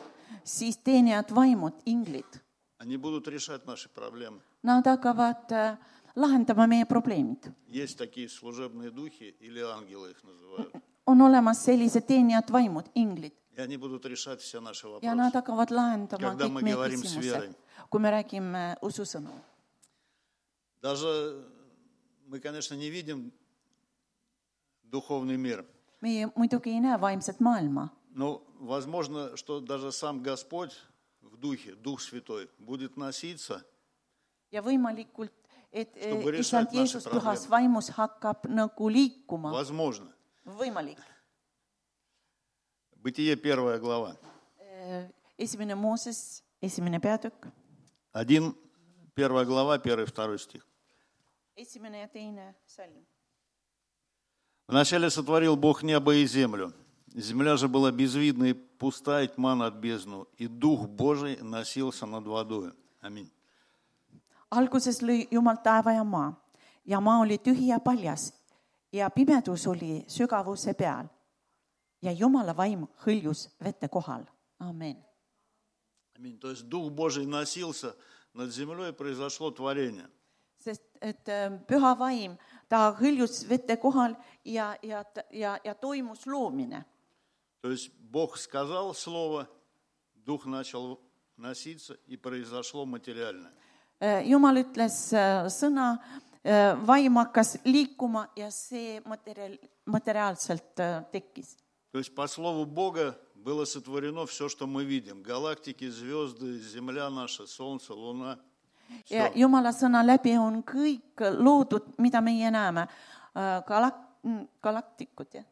siis 0.45 0.77
teenijad 0.79 1.31
vaimud , 1.35 1.73
inglid , 1.87 2.41
они 2.79 2.97
будут 2.97 3.29
решать 3.29 3.67
наши 3.67 3.88
проблемы. 3.88 4.41
nad 4.62 4.85
hakkavad 4.87 5.50
äh, 5.53 5.77
lahendama 6.17 6.67
meie 6.67 6.85
probleemid . 6.87 7.53
Есть 7.69 7.99
такие 7.99 8.29
служебные 8.29 8.91
духи 8.91 9.35
или 9.41 9.61
ангелы 9.61 10.11
их 10.11 10.23
называют. 10.25 10.75
on 11.07 11.21
olemas 11.21 11.65
sellised 11.65 12.07
teenijad 12.07 12.50
vaimud , 12.50 12.87
inglid 12.95 13.33
И 13.57 13.61
они 13.61 13.77
будут 13.77 14.07
решать 14.07 14.41
все 14.41 14.61
наши 14.61 14.87
ja 15.03 15.15
nad 15.15 15.33
вопросы. 15.33 15.37
hakkavad 15.38 15.71
lahendama 15.71 16.31
Когда 16.31 16.47
kõik 16.47 16.53
мы 16.53 16.62
meie 16.62 16.75
говорим 16.75 17.03
с 17.05 17.15
верой. 17.17 17.49
küsimused , 17.49 17.88
kui 17.91 18.00
me 18.00 18.11
räägime 18.11 18.77
ususõnu . 18.83 19.33
Даже 20.83 21.45
мы, 22.29 22.38
конечно, 22.41 22.75
не 22.75 22.88
видим 22.91 23.33
духовный 24.85 25.37
мир, 25.37 25.65
meie 26.00 26.31
muidugi 26.37 26.71
ei 26.71 26.81
näe 26.81 26.97
vaimset 27.00 27.41
maailma , 27.41 27.88
но 28.13 28.43
возможно, 28.60 29.36
что 29.36 29.60
даже 29.60 29.91
сам 29.91 30.22
Господь 30.22 30.74
в 31.22 31.38
Духе, 31.38 31.74
Дух 31.75 32.01
Святой, 32.01 32.50
будет 32.60 32.98
носиться 32.98 33.65
ja 34.53 34.62
võimalikult, 34.62 35.34
et 35.74 35.89
issand 36.38 36.70
Jeesus 36.74 37.08
pühas 37.10 37.48
vaimus 37.50 37.89
hakkab 37.98 38.46
nagu 38.50 38.89
liikuma, 38.89 39.50
võimalik. 40.46 41.01
Бытие 43.03 43.36
первая 43.36 43.79
глава. 43.79 44.15
esimene 45.38 45.75
Mooses, 45.75 46.43
esimene 46.62 47.00
peatükk, 47.00 47.51
Один, 48.13 48.55
первая 49.15 49.46
глава, 49.46 49.79
первый, 49.79 50.05
второй 50.05 50.38
стих. 50.38 50.63
esimene 51.55 52.01
ja 52.01 52.08
teine 52.08 52.55
salm. 52.65 53.05
Вначале 54.67 55.10
сотворил 55.10 55.55
Бог 55.58 55.84
небо 55.84 56.15
и 56.15 56.25
землю. 56.25 56.74
Земля 57.15 57.58
же 57.58 57.67
была 57.67 57.91
безвидна 57.91 58.46
и 58.46 58.53
пуста, 58.53 59.22
и 59.22 59.27
тьма 59.27 59.55
над 59.55 59.75
бездну, 59.75 60.27
и 60.38 60.48
Дух 60.48 60.88
Божий 60.88 61.38
носился 61.38 62.05
над 62.05 62.25
водою. 62.25 62.75
Аминь. 63.01 63.32
alguses 64.53 65.01
lõi 65.01 65.27
Jumal 65.32 65.58
taeva 65.65 65.96
ja 65.98 66.03
maa 66.03 66.34
ja 66.86 67.00
maa 67.01 67.22
oli 67.24 67.39
tühi 67.41 67.72
ja 67.72 67.79
paljas 67.79 68.32
ja 68.93 69.10
pimedus 69.10 69.65
oli 69.67 70.03
sügavuse 70.08 70.74
peal 70.77 71.10
ja 72.01 72.12
Jumala 72.12 72.53
vaim 72.53 72.88
hõljus 73.05 73.50
vete 73.60 73.88
kohal. 73.89 74.25
amen. 74.60 74.98
Аминь. 76.15 76.38
То 76.39 76.51
есть 76.51 76.67
Дух 76.70 76.91
Божий 76.91 77.25
носился 77.25 77.96
над 78.34 78.51
землей, 78.51 78.89
и 78.89 78.93
произошло 78.93 79.51
творение. 79.51 80.10
sest 80.58 80.84
et 81.01 81.27
äh, 81.27 81.60
püha 81.67 81.98
vaim, 81.98 82.38
ta 82.70 82.96
hõljus 82.96 83.43
vete 83.50 83.75
kohal 83.77 84.15
ja, 84.46 84.77
ja, 84.82 85.03
ja, 85.32 85.60
ja 85.63 85.74
toimus 85.75 86.25
loomine. 86.25 86.86
То 87.63 87.72
есть 87.72 87.91
Бог 87.98 88.38
сказал 88.38 88.93
слово, 88.93 89.48
Дух 90.15 90.46
начал 90.46 91.00
носиться, 91.38 91.98
и 92.08 92.17
произошло 92.17 92.86
материальное. 92.86 93.53
Äh, 94.01 94.27
Jumal 94.27 94.58
ütles 94.60 95.13
äh, 95.15 95.48
sõna, 95.48 95.96
vaim 96.84 97.15
hakkas 97.22 97.53
liikuma 97.63 98.25
ja 98.36 98.50
see 98.51 99.00
materjal, 99.08 99.55
materiaalselt 99.86 100.79
äh, 100.84 101.05
tekkis. 101.13 101.55
То 101.93 102.00
есть 102.00 102.13
по 102.13 102.27
слову 102.27 102.65
Бога 102.65 103.17
было 103.34 103.63
сотворено 103.63 104.25
все, 104.25 104.50
что 104.50 104.67
мы 104.67 104.84
видим. 104.84 105.24
Галактики, 105.24 105.88
звезды, 105.88 106.60
Земля 106.60 107.10
наша, 107.10 107.48
Солнце, 107.48 107.93
Луна. 107.93 108.39
ja. 109.10 109.32
Jumala 109.36 109.72
sõna 109.72 110.03
läbi 110.03 110.36
on 110.38 110.63
kõik 110.63 111.24
loodud, 111.39 111.96
mida 111.98 112.20
meie 112.20 112.51
näeme. 112.51 112.89
galak-, 113.34 114.03
galaktikud, 114.62 115.32
jah? 115.32 115.46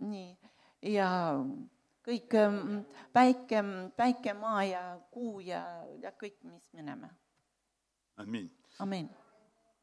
nii, 0.00 0.34
ja 0.83 1.09
kõik 2.05 2.33
ähm, 2.33 2.83
päike , 3.13 3.63
päike , 3.95 4.33
maa 4.33 4.63
ja 4.63 4.83
kuu 5.11 5.39
ja , 5.39 5.63
ja 6.01 6.11
kõik , 6.11 6.37
mis 6.43 6.69
me 6.73 6.81
näeme . 6.81 7.09
Аминь. 8.17 8.49
amin . 8.79 9.09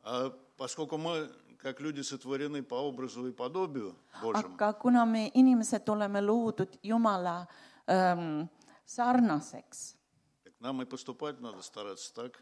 А 0.03 0.31
поскольку 0.57 0.99
мы, 0.99 1.29
как 1.59 1.81
люди, 1.81 2.01
сотворены 2.01 2.63
по 2.63 2.75
образу 2.75 3.27
и 3.27 3.33
подобию 3.33 3.97
Божьему, 4.23 4.55
aga 4.55 4.73
kuna 4.73 5.05
me 5.05 5.31
inimesed 5.35 5.89
oleme 5.89 6.21
loodud 6.21 6.79
Jumala 6.83 7.47
ähm, 7.89 8.49
sarnaseks , 8.85 9.97
так 10.45 10.55
нам 10.61 10.83
и 10.83 10.85
поступать 10.85 11.41
надо 11.41 11.63
стараться 11.63 12.15
так, 12.15 12.41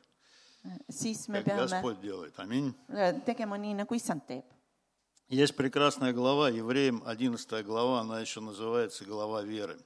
siis 0.90 1.28
me 1.28 1.38
как 1.38 1.46
peame 1.46 1.62
Господь 1.62 2.00
делает. 2.00 2.38
Аминь. 2.38 2.74
äh, 2.88 3.24
tegema 3.24 3.56
nii , 3.56 3.74
nagu 3.74 3.94
issand 3.94 4.26
teeb . 4.26 4.44
Есть 5.29 5.55
прекрасная 5.55 6.11
глава, 6.11 6.49
Евреям 6.49 7.03
11 7.05 7.63
глава, 7.63 8.01
она 8.01 8.19
еще 8.19 8.41
называется 8.41 9.05
глава 9.05 9.43
веры. 9.43 9.77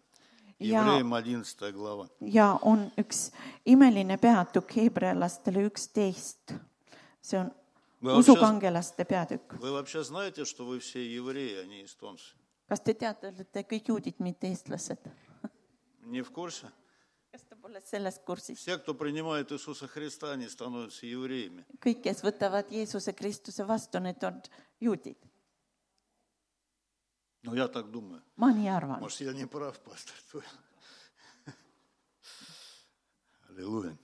Евреям 0.60 1.14
11 1.14 1.74
глава. 1.74 2.08
ja 2.22 2.58
on 2.62 2.92
üks 2.98 3.32
imeline 3.66 4.18
peatükk 4.18 4.72
Hebrealastele 4.76 5.68
üksteist. 5.68 6.54
see 7.22 7.40
on 7.40 7.52
usukangelaste 8.02 9.04
peatükk. 9.04 9.54
Вы 9.60 9.72
вообще 9.72 10.04
знаете, 10.04 10.46
что 10.46 10.66
вы 10.66 10.80
все 10.80 11.04
евреи, 11.06 11.62
а 11.62 11.66
не 11.66 11.84
эстонцы? 11.84 12.36
kas 12.70 12.80
te 12.80 12.94
teate, 12.94 13.28
et 13.38 13.52
te 13.52 13.64
kõik 13.64 13.88
juudid, 13.90 14.16
mitte 14.20 14.48
eestlased? 14.48 14.98
Не 16.06 16.22
в 16.22 16.32
курсе? 16.32 16.68
kas 17.32 17.44
te 17.44 17.56
pole 17.56 17.82
sellest 17.82 18.24
kursis? 18.24 18.60
Все, 18.60 18.78
кто 18.78 18.94
принимает 18.94 19.52
Иисуса 19.52 19.88
Христа, 19.88 20.32
они 20.32 20.48
становятся 20.48 21.06
евреями. 21.06 21.66
kõik, 21.82 22.02
kes 22.04 22.24
võtavad 22.24 22.72
Jeesuse 22.72 23.12
Kristuse 23.14 23.68
vastu, 23.68 24.00
need 24.00 24.24
on 24.24 24.42
juudid. 24.80 25.18
Ну, 27.44 27.56
я 27.56 27.68
так 27.68 27.92
думаю. 27.92 28.22
ma 28.38 28.52
nii 28.52 28.68
arvan. 28.70 29.00
Может, 29.00 29.22
я 29.22 29.34
не 29.34 29.46
прав, 29.46 29.78
пастор. 29.80 30.16
Аллилуйя. 33.50 33.98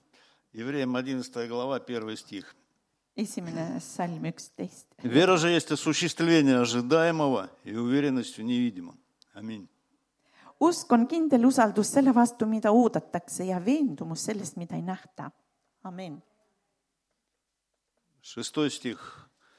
Евреям 0.53 0.95
11 0.95 1.47
глава, 1.47 1.79
1 1.79 2.15
стих. 2.17 2.55
esimene 3.15 3.79
salm 3.79 4.23
üksteist. 4.23 4.85
Вера 5.03 5.37
же 5.37 5.49
есть 5.49 5.71
осуществление 5.71 6.59
ожидаемого 6.59 7.49
и 7.63 7.75
уверенность 7.75 8.37
в 8.37 8.41
невидимом. 8.41 8.97
Аминь. 9.33 9.67
usk 10.59 10.91
on 10.91 11.07
kindel 11.07 11.45
usaldus 11.45 11.87
selle 11.87 12.11
vastu, 12.13 12.45
mida 12.45 12.71
oodatakse 12.71 13.45
ja 13.45 13.59
veendumus 13.65 14.19
sellest, 14.25 14.57
mida 14.57 14.75
ei 14.75 14.81
nähta. 14.81 15.31
amin. 15.83 16.21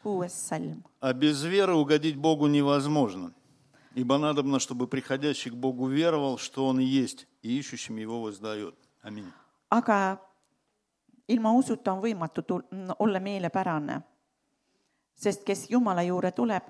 Kuues 0.02 0.32
salm. 0.48 0.82
А 1.00 1.12
без 1.12 1.42
веры 1.42 1.74
угодить 1.74 2.16
Богу 2.16 2.46
невозможно. 2.46 3.34
Ибо 3.94 4.18
надобно, 4.18 4.58
чтобы 4.60 4.86
приходящий 4.86 5.50
к 5.50 5.54
Богу 5.54 5.86
веровал, 5.88 6.38
что 6.38 6.66
Он 6.66 6.78
есть, 6.78 7.26
и 7.42 7.58
ищущим 7.58 7.96
Его 7.96 8.22
воздает. 8.22 8.76
Аминь. 9.02 9.32
aga 9.70 10.18
ilma 11.28 11.52
usuta 11.52 11.92
on 11.92 12.02
võimatu 12.02 12.42
tul- 12.42 12.64
olla 12.98 13.20
meelepärane. 13.20 14.02
sest 15.14 15.44
kes 15.44 15.70
Jumala 15.70 16.02
juurde 16.02 16.32
tuleb, 16.32 16.62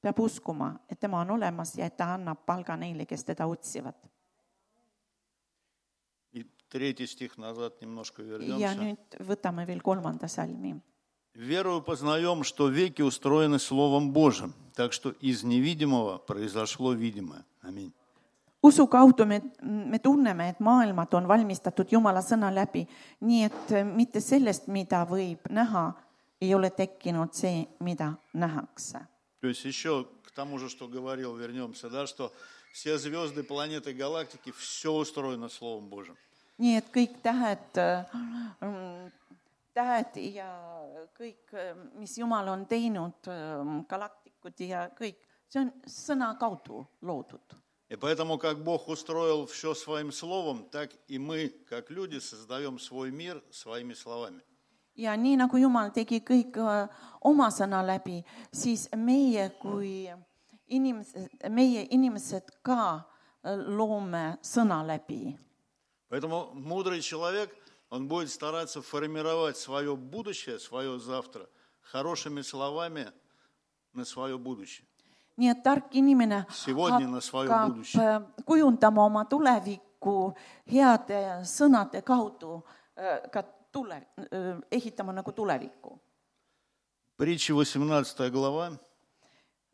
peab 0.00 0.18
uskuma, 0.18 0.80
et 0.90 1.00
tema 1.00 1.20
on 1.20 1.30
olemas 1.30 1.74
ja 1.76 1.86
et 1.86 1.96
ta 1.96 2.14
annab 2.14 2.44
palga 2.46 2.76
neile, 2.76 3.06
kes 3.06 3.24
teda 3.24 3.46
otsivad. 3.46 3.94
Ja 8.58 8.74
nüüd 8.74 9.16
võtame 9.20 9.66
veel 9.66 9.80
kolmanda 9.80 10.28
salmi 10.28 10.80
Верою 11.34 11.80
познаем, 11.80 12.44
что 12.44 12.68
веки 12.68 13.00
устроены 13.00 13.58
Словом 13.58 14.12
Божьим, 14.12 14.52
так 14.75 14.93
что 14.93 15.11
из 15.21 15.43
невидимого 15.43 16.17
произошло 16.17 16.93
видимое. 16.93 17.43
Аминь. 17.61 17.91
usu 18.61 18.87
kaudu 18.87 19.25
me , 19.25 19.41
me 19.61 19.99
tunneme , 19.99 20.49
et 20.49 20.59
maailmad 20.59 21.13
on 21.13 21.27
valmistatud 21.27 21.87
Jumala 21.91 22.21
sõna 22.21 22.49
läbi , 22.53 22.87
nii 23.21 23.43
et 23.43 23.71
äh, 23.71 23.85
mitte 23.85 24.21
sellest , 24.21 24.67
mida 24.67 25.03
võib 25.05 25.47
näha , 25.49 25.91
ei 26.41 26.53
ole 26.55 26.69
tekkinud 26.69 27.33
see , 27.33 27.67
mida 27.79 28.13
nähakse . 28.33 29.07
То 29.41 29.47
есть 29.47 29.65
еще 29.65 30.07
к 30.23 30.31
тому 30.31 30.57
же, 30.57 30.69
что 30.69 30.87
говорил, 30.87 31.35
вернемся, 31.35 31.89
да, 31.89 32.07
что 32.07 32.33
все 32.73 32.97
звезды, 32.97 33.43
планеты, 33.43 33.93
галактики, 33.93 34.51
все 34.51 34.91
устроено 34.91 35.49
Словом 35.49 35.89
Божьим. 35.89 36.17
nii 36.57 36.75
et 36.75 36.87
kõik 36.89 37.19
tähed , 37.21 37.77
tähed 39.77 40.15
ja 40.33 40.47
kõik , 41.17 41.53
mis 41.99 42.17
Jumal 42.17 42.49
on 42.49 42.65
teinud , 42.65 43.29
galaktikud 43.89 44.20
ja 44.58 44.88
kõik, 44.98 45.16
see 45.48 45.60
on 45.60 45.72
sõna 45.86 46.38
kaudu 46.38 46.86
loodud 47.02 47.62
И 47.88 47.96
поэтому, 47.96 48.38
как 48.38 48.64
Бог 48.64 48.88
устроил 48.88 49.44
все 49.44 49.74
своим 49.74 50.12
словом, 50.12 50.64
так 50.70 50.90
и 51.08 51.18
мы, 51.18 51.50
как 51.68 51.90
люди, 51.90 52.20
создаем 52.20 52.78
свой 52.78 53.10
мир 53.10 53.44
своими 53.50 53.92
словами. 53.92 54.42
ja 54.94 55.16
nii 55.16 55.36
nagu 55.36 55.56
Jumal 55.56 55.90
tegi 55.92 56.20
kõik 56.20 56.56
äh, 56.60 56.88
oma 57.20 57.48
sõna 57.50 57.82
läbi, 57.84 58.22
siis 58.52 58.88
meie 58.96 59.48
kui 59.60 60.10
inimesed, 60.68 61.30
meie 61.50 61.86
inimesed 61.90 62.50
ka 62.62 62.82
äh, 63.00 63.56
loome 63.56 64.38
sõna 64.42 64.82
läbi. 64.86 65.38
Поэтому 66.08 66.52
мудрый 66.52 67.00
человек, 67.00 67.56
он 67.88 68.06
будет 68.06 68.30
стараться 68.30 68.82
формировать 68.82 69.56
свое 69.56 69.96
будущее, 69.96 70.58
свое 70.58 70.98
завтра 70.98 71.48
хорошими 71.80 72.42
словами 72.42 73.12
на 73.94 74.04
свое 74.04 74.38
будущее. 74.38 74.86
nii 75.36 75.48
et 75.48 75.62
tark 75.62 75.94
inimene 75.94 76.46
Сегодня 76.50 77.08
hakkab 77.08 77.78
äh, 77.96 78.22
kujundama 78.44 79.04
oma 79.04 79.24
tulevikku 79.24 80.34
heade 80.66 81.42
sõnade 81.44 82.02
kaudu 82.02 82.62
äh, 82.96 83.30
ka 83.32 83.42
tule, 83.72 84.06
ehitama 84.70 85.12
nagu 85.12 85.32
tulevikku. 85.32 85.96
Притча 87.16 87.54
18 87.54 88.30
глава, 88.30 88.72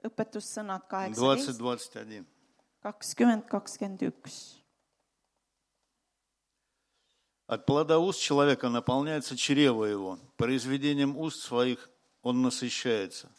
õpetussõnad 0.06 0.86
kaheksateist, 0.88 1.58
20-21. 1.60 2.24
kakskümmend, 2.80 3.48
kakskümmend 3.50 4.02
üks. 4.06 4.58
От 7.48 7.64
плода 7.64 7.98
уст 7.98 8.20
человека 8.20 8.68
наполняется 8.68 9.34
чрево 9.34 9.84
его, 9.84 10.18
произведением 10.36 11.16
уст 11.16 11.42
своих 11.42 11.88
он 12.22 12.42
насыщается. 12.42 13.30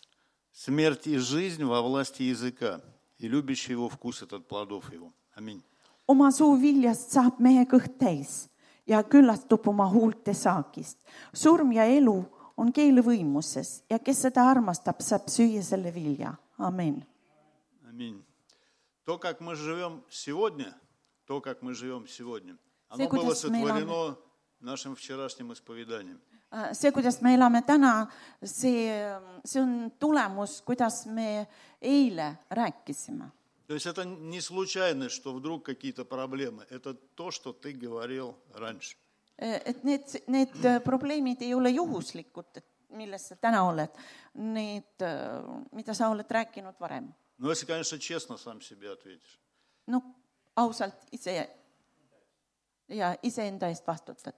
Смерть 0.60 1.08
и 1.08 1.18
жизнь 1.18 1.64
во 1.64 1.82
власти 1.82 2.24
языка, 2.24 2.82
и 3.18 3.30
любящий 3.30 3.72
его 3.72 3.88
вкусит 3.88 4.34
от 4.34 4.46
плодов 4.46 4.92
его. 4.92 5.14
Аминь. 5.34 5.64
oma 6.06 6.32
suu 6.32 6.58
viljast 6.60 7.14
saab 7.16 7.40
mehe 7.40 7.64
kõht 7.64 7.96
täis 7.96 8.50
ja 8.86 9.00
küllastub 9.04 9.70
oma 9.72 9.86
huulte 9.88 10.34
saagist. 10.34 10.98
surm 11.32 11.72
ja 11.72 11.86
elu 11.86 12.26
on 12.58 12.74
keele 12.74 13.00
võimuses 13.00 13.84
ja 13.90 14.00
kes 14.00 14.20
seda 14.26 14.50
armastab, 14.52 15.00
saab 15.00 15.30
süüa 15.30 15.64
selle 15.64 15.94
vilja. 15.96 16.36
amin. 16.58 17.06
Аминь. 17.88 18.22
То, 19.06 19.18
как 19.18 19.40
мы 19.40 19.56
живем 19.56 20.04
сегодня, 20.10 20.76
то, 21.26 21.40
как 21.40 21.62
мы 21.62 21.74
живем 21.74 22.06
сегодня, 22.06 22.58
оно 22.90 23.08
было 23.08 23.34
сотворено 23.34 24.18
нашим 24.60 24.94
вчерашним 24.98 25.54
исповеданием. 25.54 26.20
Äh, 26.55 26.73
see , 26.73 26.93
kuidas 26.93 27.21
me 27.23 27.35
elame 27.35 27.63
täna , 27.67 28.07
see , 28.43 28.87
see 29.45 29.63
on 29.63 29.93
tulemus , 29.99 30.61
kuidas 30.63 31.07
me 31.07 31.47
eile 31.83 32.37
rääkisime . 32.51 33.31
То 33.67 33.75
есть 33.75 33.87
это 33.87 34.05
не 34.05 34.41
случайно, 34.41 35.09
что 35.09 35.33
вдруг 35.33 35.65
какие-то 35.65 36.05
проблемы. 36.05 36.67
Это 36.69 36.95
то, 36.95 37.31
что 37.31 37.53
ты 37.53 37.73
говорил 37.73 38.37
раньше. 38.53 38.97
et 39.39 39.83
need , 39.83 40.05
need 40.29 40.55
äh, 40.65 40.81
probleemid 40.81 41.43
ei 41.43 41.55
ole 41.55 41.71
juhuslikud , 41.71 42.57
et 42.57 42.67
milles 42.91 43.29
sa 43.29 43.37
täna 43.37 43.65
oled , 43.67 43.91
need , 44.35 45.03
mida 45.73 45.95
sa 45.95 46.09
oled 46.09 46.31
rääkinud 46.31 46.79
varem . 46.79 47.13
Но 47.39 47.51
если, 47.51 47.67
конечно, 47.67 47.99
честно 47.99 48.37
сам 48.37 48.61
себе 48.61 48.93
ответишь. 48.93 49.41
no 49.87 50.03
ausalt 50.57 50.95
ise 51.13 51.51
ja 52.89 53.17
iseenda 53.23 53.69
eest 53.69 53.87
vastutad . 53.87 54.35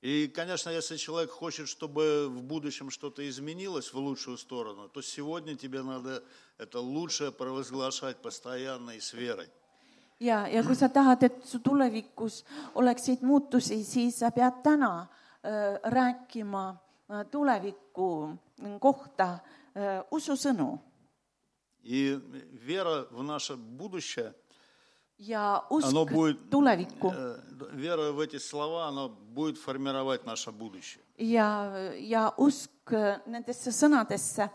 И, 0.00 0.28
конечно, 0.28 0.70
если 0.70 0.96
человек 0.96 1.30
хочет, 1.30 1.68
чтобы 1.68 2.28
в 2.28 2.42
будущем 2.42 2.90
что-то 2.90 3.28
изменилось 3.28 3.92
в 3.92 3.98
лучшую 3.98 4.38
сторону, 4.38 4.88
то 4.88 5.02
сегодня 5.02 5.56
тебе 5.56 5.82
надо 5.82 6.22
это 6.56 6.78
лучшее 6.80 7.32
провозглашать 7.32 8.18
постоянно 8.18 8.92
и 8.92 9.00
с 9.00 9.12
верой. 9.12 9.48
ja, 10.20 10.48
ja 10.48 10.62
kui 10.62 10.74
sa 10.74 10.88
tahad, 10.88 11.22
et 11.22 11.44
su 11.46 11.60
tulevikus 11.62 12.44
oleksid 12.74 13.22
muutusi, 13.22 13.84
siis 13.84 14.18
sa 14.18 14.30
pead 14.34 14.62
täna 14.62 14.90
äh, 15.00 15.78
rääkima 15.82 16.64
äh, 16.70 17.26
tuleviku 17.30 18.34
kohta 18.80 19.38
äh, 19.74 20.04
ususõnu 20.10 20.78
И 21.82 22.20
вера 22.52 23.06
в 23.10 23.22
наше 23.22 23.56
будущее, 23.56 24.34
ja 25.18 25.66
usk 25.70 25.88
оно 25.88 26.04
будет, 26.06 26.50
tulevikku 26.50 27.12
э, 27.14 27.38
вера 27.72 28.12
в 28.12 28.20
эти 28.20 28.38
слова, 28.38 28.86
она 28.88 29.08
будет 29.08 29.58
формировать 29.58 30.24
наше 30.26 30.52
будущее. 30.52 31.02
ja, 31.18 31.92
ja 31.98 32.32
usk 32.36 32.70
äh, 32.92 33.20
nendesse 33.26 33.72
sõnadesse 33.72 34.50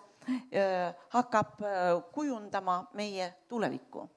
äh, 0.51 0.93
hakkab 1.09 1.61
äh, 1.61 2.01
kujundama 2.13 2.87
meie 2.93 3.33
tulevikku. 3.49 4.09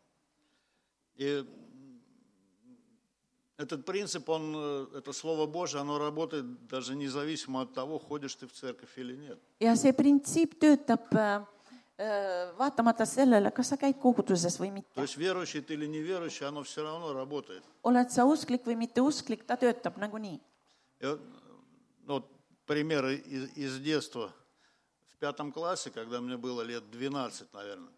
Этот 3.59 3.87
принцип, 3.87 4.29
он, 4.29 4.55
э, 4.55 4.87
это 4.99 5.13
Слово 5.15 5.47
Божие, 5.47 5.81
оно 5.81 5.99
работает 5.99 6.67
даже 6.69 6.95
независимо 6.95 7.63
от 7.63 7.73
того, 7.73 7.99
ходишь 7.99 8.35
ты 8.35 8.47
в 8.47 8.53
церковь 8.53 8.99
или 8.99 9.17
нет. 9.17 9.39
ja 9.61 9.75
see 9.75 9.93
printsiip 9.93 10.59
töötab 10.61 11.13
äh, 11.13 11.47
vaatamata 12.58 13.06
sellele , 13.06 13.52
kas 13.52 13.68
sa 13.70 13.78
käid 13.78 14.00
koguduses 14.02 14.58
või 14.60 14.70
То 14.70 14.74
mitte . 14.74 15.02
есть 15.02 15.18
верующий 15.18 15.62
ты 15.62 15.74
или 15.76 15.86
неверующий, 15.88 16.46
оно 16.48 16.64
все 16.64 16.82
равно 16.84 17.14
работает. 17.14 17.64
oled 17.84 18.10
sa 18.10 18.26
usklik 18.26 18.64
või 18.66 18.76
mitte 18.76 19.02
usklik , 19.02 19.46
ta 19.46 19.56
töötab 19.56 19.98
nagunii . 19.98 20.40
И 21.00 21.06
вот, 21.06 21.20
ну, 22.06 22.14
вот 22.16 22.26
примеры 22.66 23.16
из, 23.18 23.56
из 23.58 23.80
детства. 23.80 24.34
В 25.14 25.18
пятом 25.18 25.52
классе, 25.52 25.92
когда 25.92 26.20
мне 26.22 26.38
было 26.38 26.62
лет 26.64 26.90
12, 26.92 27.54
наверное, 27.54 27.92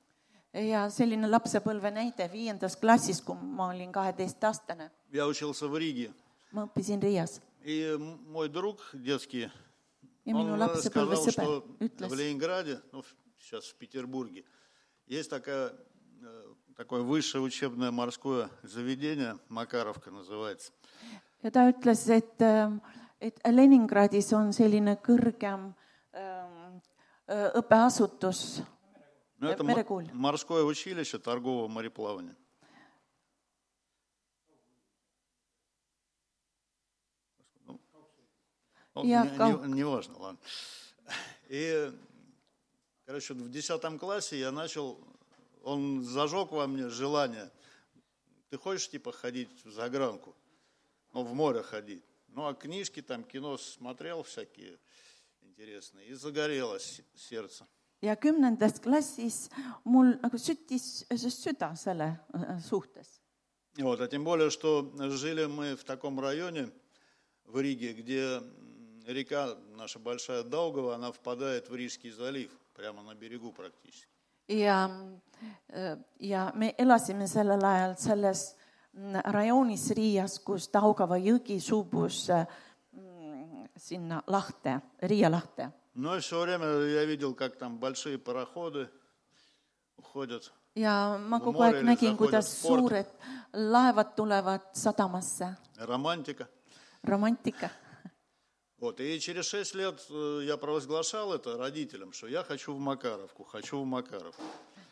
ja 0.54 0.88
selline 0.90 1.26
lapsepõlve 1.28 1.90
näide 1.92 2.28
viiendas 2.32 2.76
klassis , 2.76 3.22
kui 3.22 3.36
ma 3.36 3.70
olin 3.72 3.92
kaheteistaastane , 3.92 4.92
я 5.12 5.26
учился 5.28 5.68
в 5.68 5.78
Риге. 5.78 6.12
ma 6.52 6.66
õppisin 6.68 7.00
Riias 7.02 7.40
И 7.64 7.82
м- 7.96 8.20
мой 8.30 8.50
друг 8.50 8.78
детский, 8.94 9.50
ja 10.26 10.34
minu 10.34 10.54
он 10.54 10.62
э, 10.62 10.76
сказал, 10.82 11.08
lapsepõlvesõber 11.08 11.32
что 11.32 11.62
в 11.80 11.82
ütles , 11.82 12.16
Ленинграде, 12.16 12.82
ну, 12.92 13.02
в- 13.02 13.16
Сейчас 13.39 13.67
в 13.67 13.77
Петербурге, 13.77 14.45
есть 15.07 15.31
такая, 15.31 15.73
э, 16.23 16.55
такое 16.77 17.03
высшее 17.03 17.43
учебное 17.43 17.91
морское 17.91 18.51
заведение, 18.63 19.39
Макаровка 19.49 20.11
называется. 20.11 20.73
ja 21.43 21.51
ta 21.53 21.69
ütles, 21.71 22.09
et, 22.09 22.41
et 23.21 23.39
Leningradis 23.47 24.33
on 24.33 24.53
selline 24.53 24.97
kõrgem 24.97 25.73
ähm, 26.13 26.81
äh, 27.29 27.51
õppeasutus, 27.55 28.63
Ну, 29.41 29.49
это 29.49 29.63
м- 29.63 29.69
Мерекуль. 29.69 30.09
морское 30.13 30.65
училище 30.65 31.19
торгового 31.21 31.69
мореплавания. 31.69 32.35
Ну, 37.67 37.81
ну, 38.95 39.05
не, 39.05 39.37
кал- 39.37 39.65
не- 39.65 39.75
неважно, 39.75 40.19
ладно. 40.19 40.41
И, 41.49 41.93
короче, 43.09 43.33
в 43.33 43.51
десятом 43.51 43.99
классе 43.99 44.39
я 44.39 44.53
начал, 44.53 45.01
он 45.63 46.05
зажег 46.05 46.53
во 46.53 46.67
мне 46.67 46.91
желание. 46.91 47.51
Ты 48.51 48.59
хочешь, 48.59 48.91
типа, 48.91 49.13
ходить 49.13 49.49
в 49.65 49.73
загранку? 49.73 50.37
Ну, 51.15 51.25
в 51.25 51.33
море 51.33 51.63
ходить. 51.63 52.05
Ну, 52.29 52.47
а 52.47 52.53
книжки 52.53 53.01
там, 53.01 53.25
кино 53.25 53.57
смотрел 53.57 54.25
всякие 54.25 54.79
интересные. 55.41 56.09
И 56.09 56.15
загорелось 56.15 57.01
сердце. 57.15 57.67
ja 58.01 58.15
kümnendas 58.15 58.79
klassis 58.79 59.51
mul 59.85 60.13
nagu 60.23 60.39
süttis 60.39 61.05
süda 61.11 61.77
selle 61.77 62.21
äh, 62.35 62.61
suhtes. 62.63 63.21
Вот, 63.79 64.01
а 64.01 64.07
тем 64.07 64.23
более, 64.25 64.51
что 64.51 64.93
жили 65.11 65.47
мы 65.47 65.75
в 65.75 65.83
таком 65.85 66.21
районе 66.21 66.71
в 67.45 67.59
Риге, 67.59 67.93
где 67.93 68.41
река 69.07 69.57
наша 69.77 69.99
большая 69.99 70.45
Даугава, 70.45 70.95
она 70.95 71.11
впадает 71.11 71.71
в 71.71 71.75
Рижский 71.75 72.11
залив, 72.11 72.53
прямо 72.78 73.04
на 73.04 73.16
берегу 73.16 73.52
практически. 73.52 74.08
ja , 74.48 74.90
ja 76.20 76.52
me 76.56 76.74
elasime 76.78 77.28
sellel 77.28 77.64
ajal 77.66 77.96
selles 77.98 78.56
mm, 78.94 79.16
rajoonis 79.26 79.92
Riias , 79.92 80.40
kus 80.40 80.68
Taugava 80.68 81.18
jõgi 81.18 81.60
suubus 81.62 82.30
äh, 82.30 82.46
mm, 82.94 83.68
sinna 83.78 84.22
lahte , 84.28 84.80
Riia 85.02 85.30
lahte 85.30 85.72
Но 85.96 86.16
и 86.18 86.20
все 86.22 86.42
время 86.42 86.66
я 86.66 87.06
видел, 87.06 87.36
как 87.36 87.56
там 87.58 87.78
большие 87.78 88.18
пароходы 88.18 88.90
уходят. 89.98 90.52
ja 90.76 91.18
ma 91.20 91.40
Kui 91.40 91.46
kogu 91.54 91.62
aeg 91.64 91.74
moorele 91.74 91.86
nägin , 91.92 92.12
sa 92.12 92.18
kuidas 92.18 92.48
hoiad 92.50 92.58
sport- 92.58 92.80
suured 92.80 93.08
laevad 93.54 94.16
tulevad 94.16 94.62
sadamasse , 94.74 95.56
Романтика. 95.78 96.48
romantika . 97.04 97.70
Вот, 98.80 99.00
и 99.00 99.20
через 99.20 99.46
шесть 99.46 99.76
лет 99.76 100.02
э, 100.10 100.42
я 100.44 100.58
провозглашал 100.58 101.34
это 101.34 101.58
родителям, 101.58 102.12
что 102.12 102.28
я 102.28 102.44
хочу 102.44 102.74
в 102.74 102.80
Макаровку, 102.80 103.44
хочу 103.44 103.82
в 103.82 103.86
Макаровку. 103.86 104.42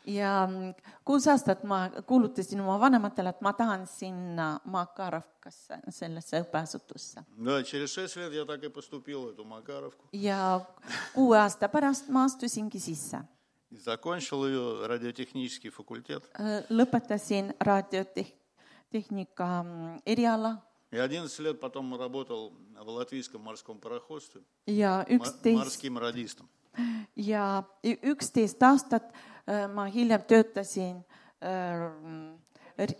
ja 0.06 0.46
mm, 0.46 0.74
kuus 1.04 1.26
aastat 1.28 1.64
ma 1.64 1.90
kuulutasin 2.06 2.60
oma 2.60 2.80
vanematele , 2.80 3.28
et 3.28 3.40
ma 3.40 3.52
tahan 3.52 3.86
sinna 3.86 4.60
Makarovkasse , 4.64 5.78
sellesse 5.90 6.40
õppeasutusse . 6.42 7.24
Да, 7.36 7.62
через 7.62 7.92
шесть 7.92 8.16
лет 8.16 8.32
я 8.32 8.44
так 8.44 8.62
и 8.64 8.68
поступил 8.68 9.22
в 9.22 9.28
эту 9.30 9.44
Макаровку. 9.44 10.06
ja 10.12 10.60
kuue 11.14 11.38
aasta 11.38 11.68
pärast 11.68 12.08
ma 12.08 12.24
astusingi 12.24 12.78
sisse . 12.78 13.24
И 13.70 13.76
закончил 13.76 14.46
ее 14.46 14.86
радиотехнический 14.86 15.70
факультет. 15.70 16.28
lõpetasin 16.68 17.54
raadiotehnika 17.60 19.62
mm, 19.62 19.98
eriala 20.06 20.62
И 20.91 20.97
11 20.97 21.39
лет 21.39 21.59
потом 21.59 21.99
работал 21.99 22.53
в 22.79 22.89
латвийском 22.89 23.41
морском 23.41 23.79
пароходстве 23.79 24.41
ja 24.67 25.03
м- 25.07 25.17
üksteist 25.19 25.57
морским 25.57 25.97
радистом. 25.97 26.49
ja 27.15 27.63
üksteist 27.83 28.61
aastat 28.63 29.03
ma 29.73 29.85
hiljem 29.85 30.21
töötasin 30.21 31.03
äh, 31.41 32.95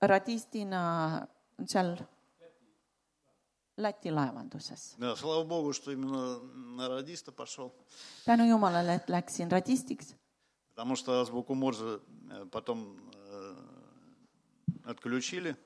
radistina 0.00 1.26
seal 1.66 1.96
Läti 3.76 4.10
laevanduses. 4.10 4.94
Да, 4.98 5.16
слава 5.16 5.44
богу, 5.44 5.72
что 5.72 5.92
именно 5.92 6.38
на 6.76 6.88
радиста 6.88 7.32
пошел, 7.32 7.72
tänu 8.26 8.44
jumalale, 8.44 8.94
et 8.96 9.08
läksin 9.08 9.48
radistiks, 9.50 10.14
потому 10.68 10.94
что 10.94 11.20
азбуку 11.20 11.54
Морзе 11.54 12.00
э, 12.30 12.46
потом 12.52 12.98
э, 13.14 13.54
отключили, 14.84 15.56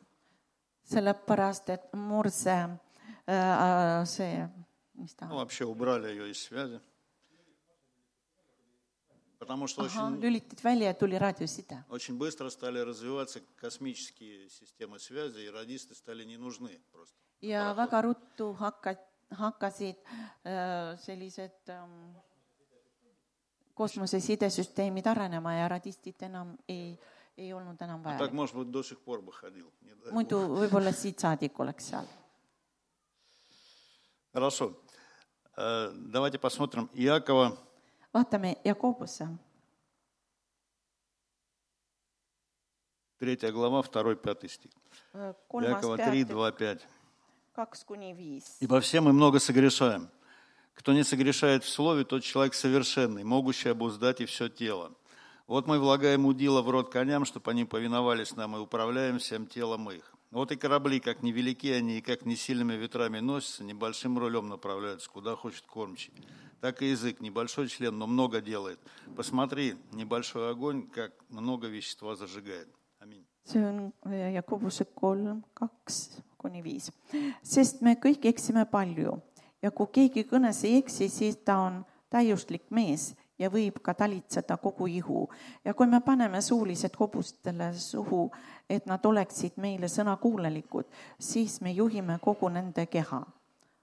sellepärast 0.86 1.70
et 1.70 1.94
Murse 1.94 2.80
äh, 3.28 4.06
see , 4.06 4.48
mis 4.94 5.16
ta 5.16 5.26
ну, 5.26 5.36
on , 5.36 5.38
вообще 5.38 5.66
убрали 5.66 6.10
ее 6.10 6.32
из 6.32 6.42
связи. 6.42 6.80
Потому 9.40 9.66
что 9.68 9.82
ahah , 9.82 10.06
очень, 10.06 10.22
lülitati 10.22 10.64
välja 10.64 10.88
ja 10.88 10.94
tuli 10.94 11.18
raadioside . 11.18 11.84
очень 11.90 12.18
быстро 12.18 12.50
стали 12.50 12.80
развиваться 12.80 13.42
космические 13.56 14.50
системы 14.50 15.00
связи, 15.00 15.40
и 15.40 15.50
радисты 15.50 15.96
стали 15.96 16.24
не 16.24 16.38
нужны 16.38 16.80
просто. 16.92 17.16
ja 17.42 17.74
väga 17.74 18.02
ruttu 18.02 18.54
hakka- , 18.54 18.98
hakkasid 19.32 19.98
äh, 20.44 20.98
sellised 20.98 21.70
ähm, 21.70 22.16
kosmosesidesüsteemid 23.74 25.08
arenema 25.08 25.54
ja 25.54 25.68
radistid 25.68 26.22
enam 26.22 26.58
ei , 26.68 27.00
ei 27.39 27.53
olnud 27.53 27.81
enam 27.83 28.03
Так, 28.03 28.21
vaja. 28.21 28.33
может 28.33 28.57
быть, 28.57 28.71
до 28.71 28.83
сих 28.83 28.99
пор 29.01 29.21
бы 29.23 29.33
ходил. 29.33 29.71
не 29.83 29.95
дай 29.95 30.11
бог. 30.11 30.13
muidu 30.13 30.39
võib-olla 30.61 30.93
siit 30.93 31.19
saadik 31.21 31.59
oleks 31.61 31.85
seal. 31.91 32.07
Хорошо. 34.33 34.73
Э, 35.57 35.91
Давайте 35.95 36.39
посмотрим 36.39 36.91
Иакова, 36.95 37.57
vaatame 38.13 38.57
Jakobusse, 38.65 39.29
3 43.19 43.51
глава, 43.53 43.81
2-5 43.83 44.49
стих. 44.49 44.71
kolmas 45.49 45.71
Иакова 45.71 45.97
3, 45.97 46.25
peatükk, 46.25 46.29
2, 46.29 46.53
5. 46.53 46.87
kaks 47.55 47.85
kuni 47.85 48.13
viis. 48.15 48.59
Ибо 48.61 48.81
все 48.81 49.01
мы 49.01 49.13
много 49.13 49.39
согрешаем. 49.39 50.11
Кто 50.75 50.93
не 50.93 51.05
согрешает 51.05 51.65
в 51.65 51.69
слове, 51.71 52.05
тот 52.05 52.23
человек 52.23 52.53
совершенный, 52.53 53.25
могущий 53.25 53.71
обуздать 53.71 54.21
и 54.21 54.27
все 54.27 54.49
тело. 54.51 54.93
Вот 55.47 55.69
мы 55.69 55.79
влагаем 55.79 56.27
удила 56.27 56.61
в 56.61 56.71
рот 56.71 56.91
коням, 56.91 57.25
чтобы 57.25 57.53
они 57.53 57.65
повиновались 57.65 58.35
нам 58.35 58.57
и 58.57 58.61
управляем 58.61 59.19
всем 59.19 59.47
телом 59.47 59.89
их. 59.91 60.13
Вот 60.33 60.51
и 60.51 60.57
корабли, 60.57 60.99
как 60.99 61.23
невелики 61.23 61.69
они 61.69 61.99
и 61.99 62.01
как 62.01 62.27
не 62.27 62.35
сильными 62.35 62.75
ветрами 62.75 63.21
носятся, 63.21 63.63
небольшим 63.63 64.19
рулем 64.19 64.49
направляются, 64.49 65.09
куда 65.09 65.37
хочет 65.37 65.65
кормчий. 65.67 66.13
Так 66.61 66.83
и 66.83 66.91
язык, 66.91 67.21
небольшой 67.21 67.69
член, 67.69 67.97
но 67.97 68.09
много 68.09 68.41
делает. 68.41 68.81
Посмотри, 69.15 69.77
небольшой 69.93 70.51
огонь, 70.51 70.89
как 70.89 71.13
много 71.29 71.69
вещества 71.69 72.17
зажигает. 72.17 72.69
Аминь. 72.99 73.25
äh, 74.03 74.33
ja 79.63 79.71
kui 79.75 79.91
keegi 79.93 80.27
kõnes 80.29 80.63
ei 80.67 80.81
eksi, 80.81 81.09
siis 81.13 81.39
ta 81.45 81.59
on 81.67 81.81
täiuslik 82.13 82.67
mees 82.71 83.15
ja 83.39 83.51
võib 83.53 83.81
ka 83.83 83.95
talitseda 83.95 84.57
kogu 84.57 84.87
ihu. 84.87 85.29
ja 85.65 85.75
kui 85.75 85.87
me 85.87 86.01
paneme 86.01 86.41
suulised 86.41 86.97
hobustele 87.01 87.73
suhu, 87.75 88.31
et 88.71 88.87
nad 88.87 89.05
oleksid 89.05 89.57
meile 89.57 89.89
sõnakuulelikud, 89.89 90.87
siis 91.21 91.61
me 91.61 91.73
juhime 91.73 92.19
kogu 92.23 92.49
nende 92.49 92.87
keha. 92.87 93.23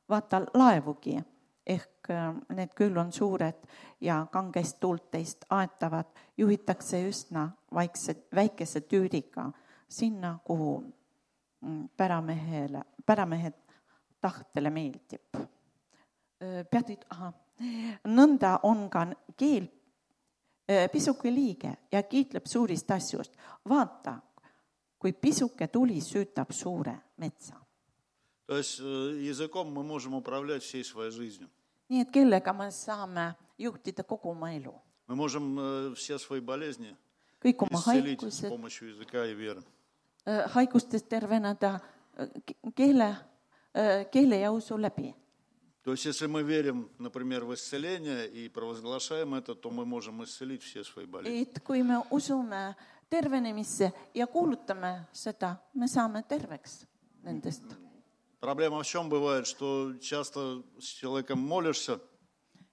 vaata 0.09 0.41
laevugi 0.53 1.17
ehk 1.65 2.09
äh, 2.09 2.33
need 2.49 2.73
küll 2.75 2.97
on 2.97 3.11
suured 3.11 3.61
ja 4.01 4.25
kangest 4.31 4.79
tuult 4.79 5.11
teist 5.11 5.45
aetavad, 5.49 6.05
juhitakse 6.37 7.07
üsna 7.07 7.49
vaikse, 7.73 8.15
väikese 8.35 8.81
tüüriga 8.81 9.51
sinna, 9.89 10.39
kuhu 10.43 10.83
mm, 11.61 11.89
päramehele, 11.97 12.83
päramehe 13.05 13.53
tahtele 14.21 14.69
meeldib. 14.69 15.37
peatükk, 16.71 17.05
ahah, 17.09 17.33
nõnda 18.05 18.59
on 18.63 18.89
ka 18.89 19.07
keel 19.37 19.67
eh, 20.67 20.89
pisuke 20.91 21.31
liige 21.31 21.75
ja 21.91 22.03
kiitleb 22.03 22.45
suurist 22.45 22.91
asjust. 22.91 23.37
vaata, 23.69 24.19
kui 24.99 25.13
pisuke 25.13 25.67
tuli 25.67 26.01
süütab 26.01 26.51
suure 26.51 26.95
metsa. 27.17 27.59
nii 31.89 32.01
et 32.01 32.11
kellega 32.11 32.53
me 32.53 32.71
saame 32.71 33.33
juhtida 33.57 34.03
kogu 34.03 34.29
oma 34.31 34.51
elu? 34.51 34.73
kõik 37.43 37.65
oma 37.65 37.81
haigused, 37.87 38.47
э, 40.25 40.43
haigustest 40.55 41.09
terveneda 41.11 41.75
э, 42.17 42.29
keele, 42.75 43.09
э, 43.75 44.05
keele 44.11 44.39
ja 44.39 44.51
usu 44.51 44.77
läbi 44.79 45.13
То 45.84 45.91
есть 45.91 46.06
если 46.06 46.28
мы 46.28 46.43
верим, 46.43 46.89
например, 46.98 47.43
в 47.43 47.54
исцеление 47.54 48.26
и 48.28 48.48
провозглашаем 48.48 49.36
это, 49.36 49.54
то 49.54 49.69
мы 49.69 49.86
можем 49.86 50.24
исцелить 50.24 50.63
все 50.63 50.84
свои 50.84 51.06
болезни. 51.06 51.41
et 51.41 51.60
kui 51.60 51.84
me 51.84 52.02
usume 52.10 52.76
tervenemisse 53.10 53.91
ja 54.13 54.28
kuulutame 54.28 55.08
seda, 55.12 55.58
me 55.76 55.88
saame 55.88 56.24
terveks 56.24 56.86
nendest. 57.24 57.63
Проблема 58.39 58.82
в 58.82 58.86
чем 58.86 59.10
бывает, 59.10 59.46
что 59.48 59.93
часто 60.02 60.63
с 60.80 60.86
человеком 60.86 61.39
молишься 61.39 62.00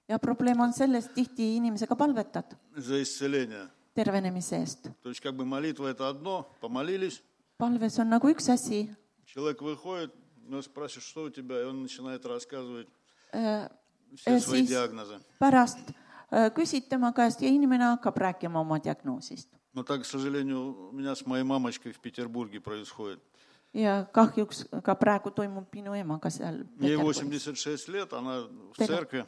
ja 0.07 0.17
probleem 0.17 0.59
on 0.59 0.73
selles, 0.73 1.09
tihti 1.09 1.57
inimesega 1.57 1.95
palvetad 1.95 2.57
за 2.75 3.01
исцеление. 3.03 3.67
tervenemise 3.93 4.55
eest. 4.55 4.89
То 5.03 5.09
есть 5.09 5.19
как 5.19 5.35
бы 5.35 5.43
молитва 5.45 5.87
это 5.87 6.07
одно, 6.07 6.49
помолились, 6.61 7.21
palves 7.59 7.99
on 7.99 8.09
nagu 8.09 8.29
üks 8.29 8.47
asi, 8.49 8.95
человек 9.25 9.61
выходит, 9.61 10.13
ну, 10.47 10.61
спрашиваешь, 10.61 11.07
что 11.07 11.23
у 11.23 11.29
тебя, 11.29 11.61
и 11.61 11.65
он 11.65 11.81
начинает 11.83 12.25
рассказывать 12.25 12.87
все 14.16 14.30
э, 14.36 14.40
свои 14.40 14.60
siis- 14.62 14.68
диагнозы. 14.68 15.20
pärast 15.38 15.78
äh, 16.32 16.50
küsid 16.54 16.88
tema 16.88 17.12
käest 17.12 17.40
ja 17.42 17.48
inimene 17.48 17.84
hakkab 17.84 18.16
rääkima 18.16 18.60
oma 18.60 18.78
diagnoosist . 18.78 19.48
Но 19.74 19.82
так, 19.84 20.02
к 20.02 20.04
сожалению, 20.06 20.88
у 20.88 20.92
меня 20.92 21.14
с 21.14 21.26
моей 21.26 21.44
мамочкой 21.44 21.92
в 21.92 22.00
Петербурге 22.00 22.60
происходит. 22.60 23.20
ja 23.74 24.06
kahjuks 24.12 24.64
ka 24.82 24.94
praegu 24.94 25.30
toimub 25.30 25.66
minu 25.74 25.92
emaga 25.94 26.30
seal 26.30 26.64
Ей 26.80 26.96
86 26.96 27.88
лет, 27.88 28.12
она 28.12 28.40
в 28.72 28.76
Tere. 28.78 28.86
церкви. 28.86 29.24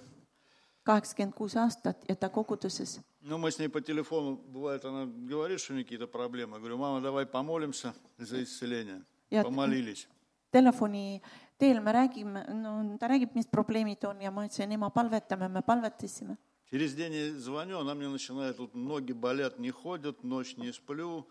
kaheksakümmend 0.87 1.35
kuus 1.35 1.55
aastat 1.57 2.05
ja 2.09 2.15
ta 2.17 2.29
koguduses . 2.29 3.01
Ну, 3.21 3.37
мы 3.37 3.51
с 3.51 3.59
ней 3.59 3.69
по 3.69 3.81
телефону, 3.83 4.37
бывает, 4.37 4.85
она 4.85 5.05
говорит, 5.05 5.61
что 5.61 5.73
у 5.73 5.77
нее 5.77 5.85
какие-то 5.85 6.07
проблемы. 6.07 6.55
Я 6.57 6.59
говорю, 6.61 6.79
мама, 6.79 7.01
давай 7.03 7.27
помолимся 7.27 7.93
за 8.17 8.43
исцеление. 8.43 9.03
Ja- 9.31 9.43
Помолились. 9.43 10.09
telefoni 10.51 11.21
teel 11.63 11.81
me 11.81 11.93
räägime , 11.93 12.45
no 12.55 12.97
ta 12.99 13.09
räägib , 13.09 13.35
mis 13.35 13.47
probleemid 13.47 14.05
on 14.05 14.21
ja 14.21 14.31
ma 14.31 14.45
ütlesin , 14.47 14.73
ema , 14.73 14.91
palvetame , 14.91 15.49
me 15.49 15.63
palvetasime . 15.63 16.37
Через 16.71 16.95
день 16.95 17.13
я 17.15 17.33
звоню, 17.41 17.79
она 17.79 17.95
мне 17.95 18.09
начинает, 18.09 18.57
тут 18.59 18.75
ноги 18.75 19.13
болят, 19.13 19.59
не 19.59 19.71
ходят, 19.71 20.23
ночь 20.23 20.57
не 20.59 20.71
сплю, 20.73 21.27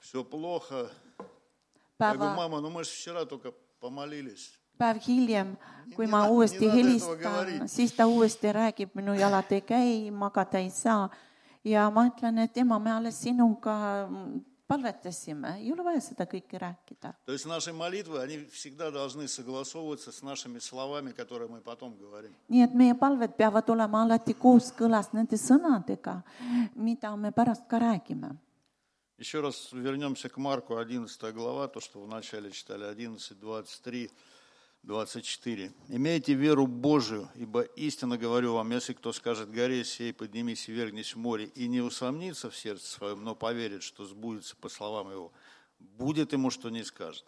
все 0.00 0.22
плохо. 0.22 0.90
Я 1.98 2.14
говорю, 2.14 2.20
päeva , 2.20 2.34
мама, 2.36 2.60
ну 2.60 2.70
мы 2.70 2.84
же 2.84 2.90
вчера 2.90 3.24
только 3.24 3.52
помолились. 3.80 4.56
päev 4.78 4.98
hiljem , 5.06 5.56
kui 5.96 6.06
Nii- 6.06 6.10
ma 6.10 6.24
nii- 6.26 6.30
uuesti 6.30 6.58
nii 6.58 6.66
nad 6.68 6.74
этого 6.76 7.16
helistan , 7.16 7.18
говорит. 7.20 7.62
siis 7.70 7.92
ta 7.96 8.06
uuesti 8.06 8.52
räägib , 8.52 8.90
minu 8.94 9.12
jalad 9.14 9.50
ei 9.52 9.60
käi , 9.60 10.10
magada 10.10 10.58
ei 10.58 10.70
saa . 10.70 11.10
ja 11.64 11.90
ma 11.90 12.06
ütlen , 12.08 12.38
et 12.38 12.56
ema , 12.56 12.78
me 12.78 12.90
alles 12.92 13.16
sinuga 13.20 14.08
palvetasime, 14.67 15.57
ei 15.61 15.71
ole 15.73 15.83
vaja 15.85 16.01
seda 16.01 16.25
kõike 16.25 16.59
rääkida. 16.59 17.13
То 17.25 17.33
есть 17.33 17.45
наши 17.45 17.73
молитвы, 17.73 18.21
они 18.21 18.45
всегда 18.51 18.91
должны 18.91 19.27
согласовываться 19.27 20.11
с 20.11 20.21
нашими 20.21 20.59
словами, 20.59 21.11
которые 21.11 21.49
мы 21.49 21.61
потом 21.61 21.95
говорим. 21.97 22.31
nii 22.49 22.63
et 22.63 22.73
meie 22.73 22.95
palved 22.95 23.35
peavad 23.37 23.69
olema 23.69 24.03
alati 24.03 24.33
kooskõlas 24.33 25.13
nende 25.13 25.37
sõnadega, 25.37 26.21
mida 26.75 27.15
me 27.15 27.31
pärast 27.31 27.67
ka 27.67 27.79
räägime. 27.79 28.37
Еще 29.17 29.39
раз 29.39 29.69
вернемся 29.71 30.27
к 30.27 30.37
Марку, 30.37 30.75
11 30.77 31.31
глава, 31.31 31.69
то, 31.69 31.79
что 31.79 32.01
вначале 32.01 32.51
читали, 32.51 32.83
11, 32.83 33.39
23, 33.39 34.11
24. 34.85 35.73
«Имейте 35.89 36.33
веру 36.33 36.67
Божию, 36.67 37.29
ибо 37.35 37.61
истинно 37.61 38.17
говорю 38.17 38.53
вам, 38.53 38.71
если 38.71 38.93
кто 38.93 39.13
скажет 39.13 39.49
горе 39.49 39.83
сей, 39.83 40.13
поднимись 40.13 40.69
и 40.69 40.71
вергнись 40.71 41.15
в 41.15 41.17
море, 41.17 41.45
и 41.55 41.67
не 41.67 41.81
усомнится 41.81 42.49
в 42.49 42.55
сердце 42.55 42.85
своем, 42.85 43.23
но 43.23 43.35
поверит, 43.35 43.81
что 43.81 44.05
сбудется 44.05 44.55
по 44.55 44.69
словам 44.69 45.09
его, 45.11 45.31
будет 45.79 46.33
ему, 46.33 46.51
что 46.51 46.69
не 46.69 46.83
скажет. 46.83 47.25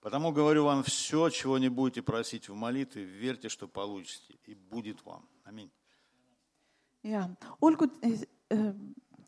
Потому 0.00 0.32
говорю 0.32 0.64
вам, 0.64 0.82
все, 0.84 1.28
чего 1.28 1.58
не 1.58 1.68
будете 1.68 2.00
просить 2.00 2.48
в 2.48 2.54
молитве, 2.54 3.04
верьте, 3.04 3.50
что 3.50 3.68
получите, 3.68 4.34
и 4.44 4.54
будет 4.54 5.04
вам». 5.04 5.28
Аминь. 5.44 5.70
ja 7.02 7.28
olgu 7.60 7.86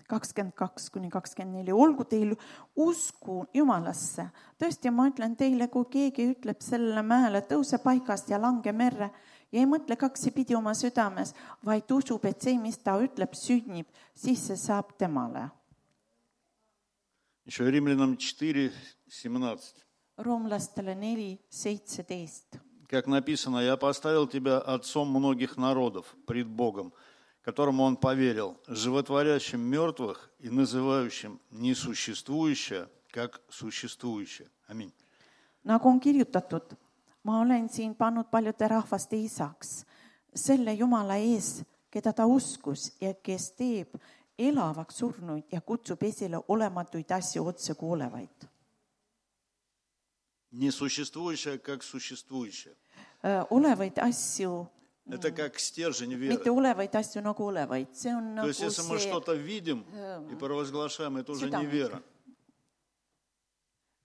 kakskümmend 0.10 0.56
kaks 0.56 0.90
kuni 0.94 1.10
kakskümmend 1.10 1.62
neli , 1.62 1.74
olgu 1.74 2.06
teil 2.06 2.36
usku 2.76 3.44
Jumalasse . 3.54 4.30
tõesti , 4.60 4.92
ma 4.92 5.08
ütlen 5.10 5.36
teile , 5.36 5.68
kui 5.68 5.86
keegi 5.90 6.30
ütleb 6.36 6.62
sellele 6.62 7.02
mäele , 7.02 7.42
tõuse 7.42 7.80
paigast 7.84 8.30
ja 8.30 8.40
lange 8.42 8.72
merre 8.72 9.10
ja 9.52 9.60
ei 9.62 9.70
mõtle 9.70 9.98
kaksipidi 10.00 10.56
oma 10.56 10.74
südames , 10.78 11.34
vaid 11.66 11.92
usub , 11.92 12.26
et 12.26 12.42
see , 12.42 12.58
mis 12.58 12.78
ta 12.78 12.98
ütleb , 13.02 13.36
sünnib , 13.38 13.88
siis 14.16 14.48
see 14.48 14.58
saab 14.58 14.96
temale . 14.98 15.50
Еще 17.46 17.70
Римлянам 17.72 18.16
4, 18.18 18.72
17. 19.10 19.84
roomlastele 20.18 20.96
neli , 20.96 21.40
seitseteist . 21.50 22.60
Как 22.88 23.08
написано, 23.08 23.58
«Я 23.58 23.76
поставил 23.76 24.28
тебя 24.28 24.60
отцом 24.60 25.10
многих 25.10 25.58
народов 25.58 26.16
пред 26.28 26.48
Богом, 26.48 26.94
которому 27.48 27.84
он 27.84 27.98
поверил, 27.98 28.58
животворящим 28.68 29.60
мертвых 29.60 30.32
и 30.40 30.50
называющим 30.50 31.40
несуществующее, 31.52 32.90
как 33.12 33.42
существующее». 33.50 34.50
Аминь. 34.68 34.94
nagu 35.64 35.90
on 35.90 36.00
kirjutatud , 36.00 36.76
ma 37.24 37.40
olen 37.40 37.70
siin 37.70 37.96
pannud 37.96 38.30
paljude 38.32 38.68
rahvaste 38.68 39.16
isaks , 39.16 39.86
selle 40.36 40.74
Jumala 40.74 41.16
ees , 41.16 41.64
keda 41.90 42.14
ta 42.14 42.26
uskus 42.26 42.92
ja 43.02 43.14
kes 43.14 43.52
teeb 43.58 43.96
elavaks 44.38 44.98
surnuid 44.98 45.52
ja 45.52 45.62
kutsub 45.62 46.04
esile 46.04 46.40
olematuid 46.48 47.12
asju 47.12 47.46
otsekuulevaid . 47.48 48.50
Несуществующее, 50.52 51.58
как 51.58 51.84
существующее. 51.84 52.76
olevaid 53.50 53.98
asju , 53.98 54.68
Это 55.08 55.32
как 55.32 55.60
стержень 55.60 56.14
mitte 56.14 56.44
веры. 56.46 56.52
olevaid 56.52 56.96
asju 56.96 57.22
nagu 57.22 57.44
olevaid , 57.44 57.90
see 57.94 58.10
on 58.12 58.36
То 58.36 58.42
nagu 58.42 58.48
есть, 58.48 58.62
если 58.62 58.82
мы 58.84 58.96
see 58.98 59.00
что-то 59.10 59.34
видим 59.34 59.86
и 60.32 60.36
провозглашаем, 60.36 61.18
это 61.18 61.32
уже 61.34 61.46
не 61.46 61.52
südamlik. 61.52 61.72
вера. 61.72 62.04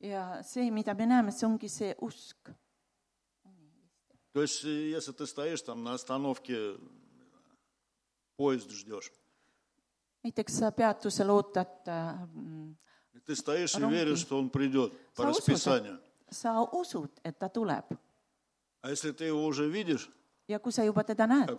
ja 0.01 0.43
see , 0.43 0.71
mida 0.71 0.95
me 0.95 1.07
näeme , 1.07 1.31
see 1.31 1.47
ongi 1.47 1.69
see 1.69 1.95
usk . 2.01 2.51
То 4.33 4.43
есть, 4.43 4.65
э, 4.65 4.91
если 4.91 5.13
ты 5.13 5.27
стоишь 5.27 5.63
там 5.63 5.83
на 5.83 5.95
остановке, 5.95 6.77
поезд 8.37 8.71
ждешь, 8.71 9.11
näiteks 10.25 10.53
sa 10.59 10.71
peatusel 10.73 11.31
ootad 11.31 11.87
äh, 11.87 12.27
mm, 12.35 12.75
и 13.15 13.21
ты 13.21 13.35
стоишь 13.37 13.75
и 13.75 13.81
Ромки. 13.83 13.95
веришь, 13.95 14.19
что 14.21 14.39
он 14.39 14.51
придет 14.51 14.93
по 15.15 15.23
sa 15.23 15.31
usud , 15.31 15.39
расписанию. 15.39 16.01
et 16.29 16.35
sa 16.35 16.61
usud , 16.63 17.11
et 17.25 17.39
ta 17.39 17.49
tuleb 17.49 17.85
А 18.83 18.91
если 18.91 19.11
ты 19.13 19.25
его 19.25 19.45
уже 19.45 19.69
видишь, 19.69 20.09
ja 20.48 20.60
kui 20.60 20.72
sa 20.72 20.84
juba 20.84 21.04
teda 21.04 21.28
näed, 21.28 21.50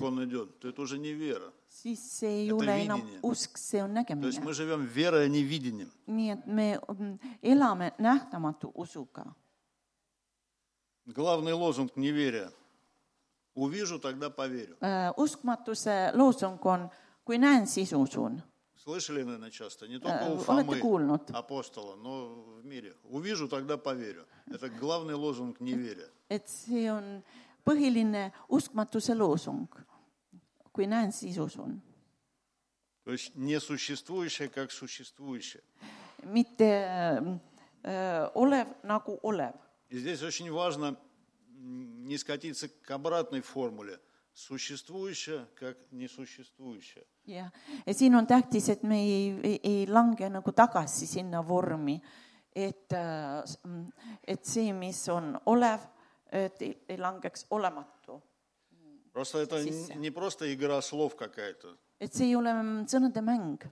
siis 1.68 2.18
see 2.18 2.28
ei 2.28 2.46
Это 2.48 2.54
ole 2.54 2.82
enam 2.82 3.00
видение. 3.00 3.20
usk, 3.22 3.56
see 3.58 3.82
on 3.82 3.94
nägemine. 3.94 4.26
а 4.26 6.12
nii 6.12 6.30
et 6.30 6.46
me 6.46 6.78
mm, 6.98 7.18
elame 7.42 7.92
nähtamatu 7.98 8.72
usuga. 8.74 9.24
Главный 11.06 11.52
лозунг 11.52 11.96
неверия. 11.96 12.50
Увижу, 13.54 13.98
тогда 14.00 14.30
поверю. 14.30 14.76
uskmatuse 15.16 16.10
loosung 16.14 16.58
on, 16.66 16.90
kui 17.24 17.38
näen, 17.38 17.66
siis 17.66 17.92
usun. 17.92 18.42
Слышали, 18.76 19.22
наверное, 19.22 19.50
часто, 19.50 19.88
не 19.88 19.98
только 19.98 20.18
Э, 20.18 20.30
у 20.30 20.36
olete 20.36 20.44
Фомы, 20.44 21.20
апостола, 21.32 21.96
но 21.96 22.34
в 22.60 22.64
мире. 22.66 22.94
Увижу, 23.04 23.48
тогда 23.48 23.78
поверю. 23.78 24.26
Это 24.46 24.68
главный 24.68 25.14
лозунг 25.14 25.60
неверия. 25.60 26.10
et 26.28 26.48
see 26.48 26.88
on 26.88 27.22
põhiline 27.65 28.31
uskmatuse 28.49 29.15
loosung . 29.15 29.67
kui 30.73 30.87
näen , 30.87 31.11
siis 31.11 31.37
usun , 31.37 31.81
То 33.03 33.11
есть 33.11 33.35
несуществующее, 33.35 34.49
как 34.49 34.71
существующее. 34.71 35.63
mitte 36.23 36.63
äh, 36.63 37.39
äh, 37.83 38.29
olev 38.35 38.67
nagu 38.83 39.19
olev . 39.23 39.53
И 39.89 39.97
здесь 39.97 40.21
очень 40.21 40.51
важно 40.51 40.95
м, 41.57 42.05
не 42.07 42.17
скатиться 42.17 42.69
к 42.69 42.91
обратной 42.91 43.41
формуле. 43.41 43.99
Существующее, 44.33 45.47
как 45.55 45.77
несуществующее. 45.91 47.03
jah , 47.25 47.51
ja 47.85 47.93
siin 47.93 48.15
on 48.15 48.25
tähtis , 48.27 48.69
et 48.69 48.83
me 48.83 48.95
ei, 49.01 49.39
ei, 49.43 49.59
ei 49.63 49.87
lange 49.87 50.29
nagu 50.29 50.51
tagasi 50.51 51.07
sinna 51.07 51.41
vormi , 51.41 52.01
et , 52.55 52.91
et 54.27 54.45
see , 54.45 54.71
mis 54.73 55.07
on 55.09 55.39
olev , 55.45 55.79
et 56.34 56.62
ei, 56.62 56.96
langeks 56.98 57.46
olematu. 57.50 58.22
Просто 59.12 59.38
это 59.38 59.62
не 59.94 60.10
просто 60.10 60.52
игра 60.52 60.82
слов 60.82 61.14
какая-то. 61.14 61.78
et 62.00 62.12
see 62.12 62.26
ei 62.30 62.36
ole 62.36 62.50
sõnade 62.86 63.22
mäng. 63.22 63.62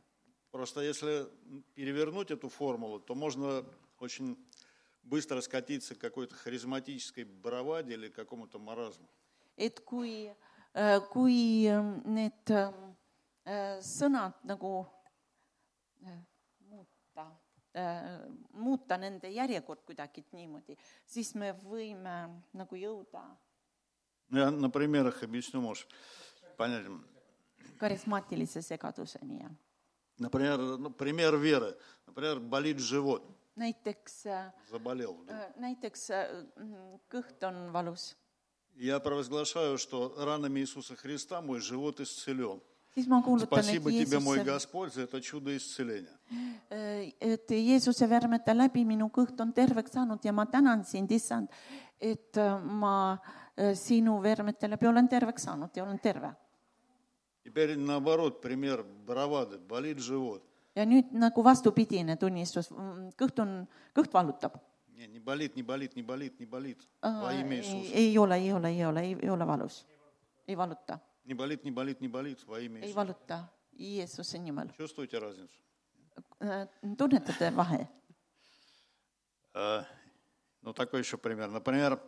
Просто 0.52 0.80
если 0.80 1.26
перевернуть 1.74 2.30
эту 2.30 2.48
формулу, 2.48 3.00
то 3.00 3.14
можно 3.14 3.64
очень 3.98 4.36
быстро 5.02 5.40
скатиться 5.40 5.94
к 5.94 5.98
какой-то 5.98 6.34
харизматической 6.34 7.24
браваде 7.24 7.94
или 7.94 8.08
какому-то 8.08 8.58
маразму. 8.58 9.08
et 9.56 9.80
kui, 9.80 10.32
kui 11.10 11.66
ähm, 11.66 12.02
need 12.06 12.50
äh, 13.44 13.80
sõnad 13.82 14.38
nagu 14.44 14.86
muuta, 17.72 18.28
muuta 18.52 18.96
nende 18.98 19.30
järjekord 19.32 19.80
kuidagi 19.86 20.24
niimoodi, 20.32 20.76
siis 21.06 21.34
me 21.34 21.52
võime 21.52 22.28
nagu 22.52 22.76
jõuda 22.76 23.24
Я 24.32 24.50
на 24.50 24.70
примерах 24.70 25.22
объясню, 25.22 25.60
может, 25.60 25.86
понять. 26.56 26.86
karismaatilise 27.78 28.62
segaduseni 28.62 29.40
ja 29.42 29.50
Например, 30.18 30.58
ну, 30.58 30.90
пример 30.90 31.36
веры. 31.36 31.76
Например, 32.06 32.38
болит 32.38 32.78
живот, 32.78 33.22
näiteks, 33.56 34.26
заболел. 34.70 35.14
вдруг. 35.14 35.56
näiteks 35.56 36.10
äh, 36.10 36.46
mm, 36.56 37.00
kõht 37.10 37.42
on 37.42 37.72
valus, 37.72 38.16
Я 38.74 39.00
провозглашаю, 39.00 39.76
что 39.76 40.14
ранами 40.16 40.60
Иисуса 40.60 40.96
Христа 40.96 41.42
мой 41.42 41.60
живот 41.60 42.00
исцелен. 42.00 42.62
siis 42.94 43.08
ma 43.08 43.22
kuulutan, 43.22 43.64
et 43.64 43.84
Jeesus, 43.84 44.24
э, 44.30 44.44
э, 46.70 47.12
et 47.20 47.50
Jeesuse 47.50 48.08
vermete 48.08 48.54
läbi 48.56 48.84
minu 48.88 49.08
kõht 49.14 49.40
on 49.40 49.52
terveks 49.52 49.96
saanud 49.96 50.24
ja 50.24 50.32
ma 50.32 50.46
tänan 50.46 50.84
sind, 50.84 51.12
issand, 51.12 51.48
et 52.00 52.36
äh, 52.36 52.58
ma 52.60 53.12
äh, 53.12 53.72
sinu 53.78 54.20
vermete 54.22 54.70
läbi 54.70 54.90
olen 54.90 55.08
terveks 55.08 55.48
saanud 55.48 55.76
ja 55.76 55.84
olen 55.84 56.00
terve. 56.00 56.34
ja 60.76 60.84
nüüd 60.86 61.12
nagu 61.12 61.44
vastupidine 61.44 62.16
tunnistus, 62.16 62.70
kõht 63.18 63.40
on, 63.40 63.62
kõht 63.96 64.12
valutab. 64.12 64.60
ei 67.94 68.18
ole, 68.18 68.36
ei 68.36 68.52
ole, 68.52 68.68
ei 68.68 68.84
ole, 68.84 69.00
ei 69.00 69.30
ole 69.30 69.46
valus, 69.46 69.86
ei 70.46 70.56
valuta 70.56 70.98
Не 71.24 71.34
болит, 71.34 71.64
не 71.64 71.70
болит, 71.70 72.00
не 72.00 72.08
болит 72.08 72.42
во 72.46 72.60
имя 72.60 72.80
ei 72.80 72.86
Иисуса. 72.88 72.96
valuta 72.96 73.50
Jeesuse 73.72 74.38
nimel. 74.38 74.70
Чувствуете 74.76 75.18
разницу? 75.18 75.58
tunnetate 76.98 77.50
vahe? 77.50 77.88
А, 79.54 79.86
Ну, 80.62 80.72
такой 80.72 81.00
еще 81.00 81.18
пример. 81.18 81.50
Например, 81.50 82.00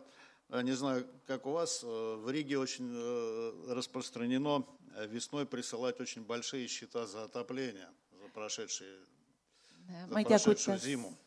э, 0.49 0.61
не 0.61 0.71
знаю, 0.71 1.05
как 1.27 1.45
у 1.45 1.51
вас, 1.51 1.83
э, 1.83 1.87
в 1.87 2.29
Риге 2.29 2.57
очень 2.57 2.89
э, 2.95 3.73
распространено 3.73 4.65
э, 4.95 5.07
весной 5.07 5.45
присылать 5.45 5.99
очень 5.99 6.23
большие 6.23 6.67
счета 6.67 7.05
за 7.05 7.25
отопление 7.25 7.89
за 8.11 8.29
прошедшие, 8.29 8.97
за 10.07 10.19
ei 10.19 10.23
tea, 10.23 10.29
прошедшую 10.29 10.77
kuidas 10.77 10.83
зиму., 10.83 11.17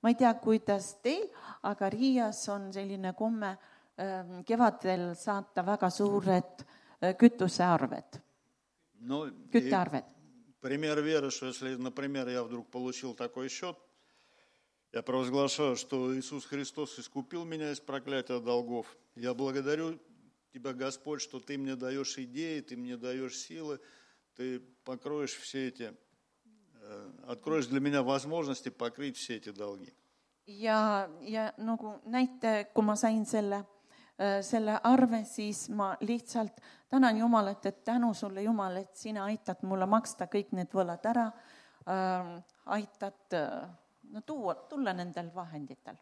ma 0.00 0.08
ei 0.08 0.14
tea, 0.14 0.32
kuidas 0.34 0.96
teil, 1.02 1.28
aga 1.62 1.90
Riias 1.90 2.48
on 2.48 2.72
selline 2.72 3.12
komme 3.14 3.58
ähm, 3.98 4.44
kevadel 4.44 5.14
saata 5.14 5.62
väga 5.66 5.90
suured 5.90 6.64
kütusearved, 7.00 8.20
Ну, 9.00 9.26
küttearved. 9.52 10.04
пример 10.60 11.00
веры, 11.02 11.30
что 11.30 11.46
если, 11.46 11.76
например, 11.76 12.28
я 12.28 12.42
вдруг 12.42 12.70
получил 12.70 13.14
такой 13.14 13.48
счет, 13.48 13.76
я 14.92 15.02
провозглашаю, 15.02 15.76
что 15.76 16.16
Иисус 16.16 16.44
Христос 16.46 16.98
искупил 16.98 17.44
меня 17.44 17.70
из 17.72 17.80
проклятия 17.80 18.40
долгов. 18.40 18.96
Я 19.14 19.34
благодарю 19.34 19.98
Тебя, 20.52 20.72
Господь, 20.72 21.20
что 21.20 21.40
Ты 21.40 21.58
мне 21.58 21.76
даешь 21.76 22.18
идеи, 22.18 22.60
Ты 22.60 22.76
мне 22.76 22.96
даешь 22.96 23.36
силы, 23.36 23.80
Ты 24.34 24.60
покроешь 24.84 25.34
все 25.34 25.68
эти, 25.68 25.94
э, 26.80 27.10
откроешь 27.26 27.66
для 27.66 27.80
меня 27.80 28.02
возможности 28.02 28.70
покрыть 28.70 29.16
все 29.16 29.36
эти 29.36 29.50
долги. 29.50 29.92
ja, 30.46 31.10
ja 31.20 31.52
nagu 31.58 32.00
näite, 32.06 32.68
kui 32.72 32.82
ma 32.82 32.96
sain 32.96 33.26
selle, 33.26 33.66
selle 34.41 34.79
arve , 34.83 35.23
siis 35.25 35.69
ma 35.69 35.95
lihtsalt 36.01 36.61
tänan 36.89 37.17
Jumalat , 37.17 37.65
et 37.65 37.83
tänu 37.83 38.13
sulle , 38.13 38.41
Jumal , 38.43 38.77
et 38.77 38.95
sina 38.95 39.25
aitad 39.25 39.63
mulle 39.63 39.85
maksta 39.85 40.27
kõik 40.27 40.51
need 40.53 40.69
võlad 40.73 41.05
ära 41.09 41.25
äh, , 41.87 42.29
aitad 42.65 43.33
äh, 43.33 43.69
no 44.11 44.21
tuua , 44.21 44.55
tulla 44.69 44.93
nendel 44.93 45.31
vahenditel . 45.35 45.95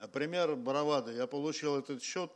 А 0.00 0.06
пример 0.06 0.54
бравады. 0.54 1.10
Я 1.12 1.26
получил 1.26 1.76
этот 1.76 2.00
счет, 2.02 2.30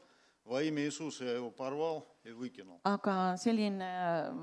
во 0.44 0.62
имя 0.62 0.82
Иисуса 0.82 1.24
я 1.24 1.34
его 1.36 1.50
порвал 1.52 2.08
и 2.24 2.32
выкинул. 2.32 2.80
aga 2.84 3.36
selline 3.36 3.84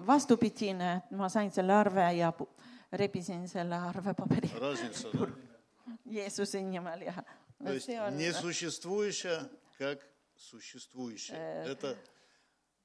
vastupidine , 0.06 1.02
et 1.04 1.12
ma 1.12 1.28
sain 1.28 1.52
selle 1.52 1.74
arve 1.74 2.13
ja 2.15 2.32
pu- 2.32 2.48
rebisin 2.93 3.48
selle 3.48 3.76
arvepaberi 3.76 4.50
Разница, 4.60 5.10
да? 5.13 5.28
Jeesuse 6.06 6.62
nimel 6.62 7.02
ja 7.02 7.24
То 7.63 7.74
есть 7.74 7.88
see 7.88 8.00
on , 8.00 8.15
несуществующее 8.17 9.50
как 9.78 10.00
существующее. 10.36 11.38
Это 11.65 11.98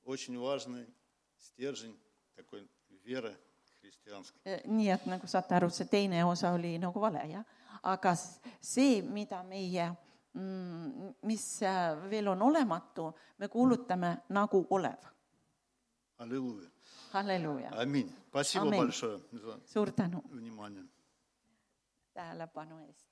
очень 0.05 0.39
важный 0.39 0.87
стержень 1.39 1.97
такой 2.35 2.69
веры 3.05 3.37
христианской. 3.81 4.41
Eh, 4.45 4.63
nii 4.67 4.89
et 4.91 5.07
nagu 5.07 5.27
saate 5.27 5.55
aru , 5.55 5.71
see 5.71 5.85
teine 5.87 6.25
osa 6.25 6.53
oli 6.53 6.79
nagu 6.79 7.01
vale , 7.01 7.23
jah . 7.29 7.45
aga 7.83 8.13
s- 8.13 8.41
see , 8.61 9.03
mida 9.03 9.43
meie , 9.43 9.97
mis 11.23 11.63
äh, 11.63 11.97
veel 12.11 12.29
on 12.29 12.43
olematu , 12.43 13.15
me 13.39 13.49
kuulutame 13.49 14.23
nagu 14.29 14.67
olev . 14.71 14.99
Аллилуйя. 16.19 16.71
halleluuja , 17.13 17.71
Аминь. 17.73 18.11
Спасибо 18.31 18.65
Аминь. 18.67 18.81
большое 18.81 19.19
за 19.33 19.61
suur 19.67 19.91
tänu 19.93 20.23
внимание. 20.31 20.87
tähelepanu 22.15 22.79
eest . 22.89 23.07